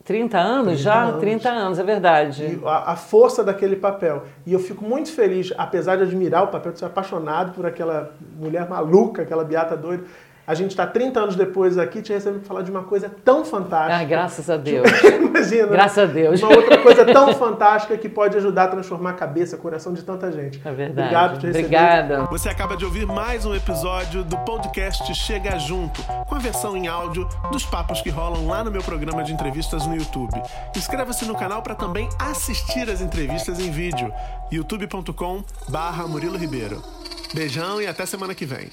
30 0.07 0.39
anos 0.39 0.75
30 0.75 0.83
já? 0.83 1.03
Anos. 1.03 1.21
30 1.21 1.49
anos, 1.49 1.79
é 1.81 1.83
verdade. 1.83 2.61
A, 2.65 2.93
a, 2.93 2.97
força 2.97 3.43
daquele 3.43 3.75
papel. 3.75 4.23
E 4.47 4.53
eu 4.53 4.61
fico 4.61 4.85
muito 4.85 5.11
feliz, 5.13 5.53
apesar 5.59 5.97
de 5.97 6.05
admirar 6.05 6.45
o 6.45 6.49
papel, 6.49 6.73
de 6.73 6.79
ser 6.79 6.85
apaixonado 6.85 7.53
por 7.53 7.67
aquela 7.67 8.13
mulher 8.39 8.69
maluca, 8.69 9.23
aquela 9.23 9.45
beata 9.45 9.77
doida. 9.77 10.05
A 10.47 10.55
gente 10.55 10.71
está 10.71 10.87
30 10.87 11.19
anos 11.19 11.37
depois 11.37 11.77
aqui 11.77 12.01
te 12.01 12.13
recebendo 12.13 12.39
para 12.39 12.49
falar 12.49 12.63
de 12.63 12.71
uma 12.71 12.85
coisa 12.85 13.11
tão 13.25 13.45
fantástica. 13.45 13.97
Ai, 13.97 14.07
graças 14.07 14.49
a 14.49 14.57
Deus. 14.57 14.89
Imagina. 15.03 15.67
Graças 15.67 15.99
a 15.99 16.07
Deus. 16.07 16.41
Uma 16.41 16.55
outra 16.57 16.79
coisa 16.79 17.05
tão 17.05 17.35
fantástica 17.35 17.99
que 17.99 18.09
pode 18.09 18.37
ajudar 18.37 18.65
a 18.65 18.69
transformar 18.69 19.11
a 19.11 19.15
cabeça, 19.15 19.57
o 19.57 19.59
coração 19.59 19.93
de 19.93 20.05
tanta 20.05 20.31
gente. 20.31 20.61
É 20.65 20.73
verdade. 20.73 21.09
Obrigado 21.09 21.31
por 21.33 21.41
te 21.41 21.47
receber. 21.49 21.65
Obrigada. 21.67 22.25
Você 22.31 22.49
acaba 22.49 22.77
de 22.77 22.85
ouvir 22.85 23.07
mais 23.07 23.45
um 23.45 23.57
episódio 23.57 24.23
do 24.23 24.37
podcast 24.39 25.13
Chega 25.17 25.59
Junto, 25.59 26.01
com 26.29 26.35
a 26.37 26.39
versão 26.39 26.77
em 26.77 26.87
áudio 26.87 27.29
dos 27.51 27.65
papos 27.65 28.01
que 28.01 28.11
rolam 28.11 28.47
lá 28.47 28.63
no 28.63 28.71
meu 28.71 28.83
programa 28.83 29.25
de 29.25 29.33
entrevistas 29.33 29.85
no 29.85 29.97
YouTube. 29.97 30.41
Inscreva-se 30.77 31.25
no 31.25 31.35
canal 31.35 31.61
para 31.61 31.75
também 31.75 32.09
assistir 32.21 32.89
as 32.89 33.01
entrevistas 33.01 33.59
em 33.59 33.73
vídeo. 33.73 34.13
youtube.com/murilo 34.53 36.39
Ribeiro. 36.39 36.81
Beijão 37.35 37.83
e 37.83 37.87
até 37.89 38.07
semana 38.07 38.33
que 38.33 38.47
vem. 38.47 38.71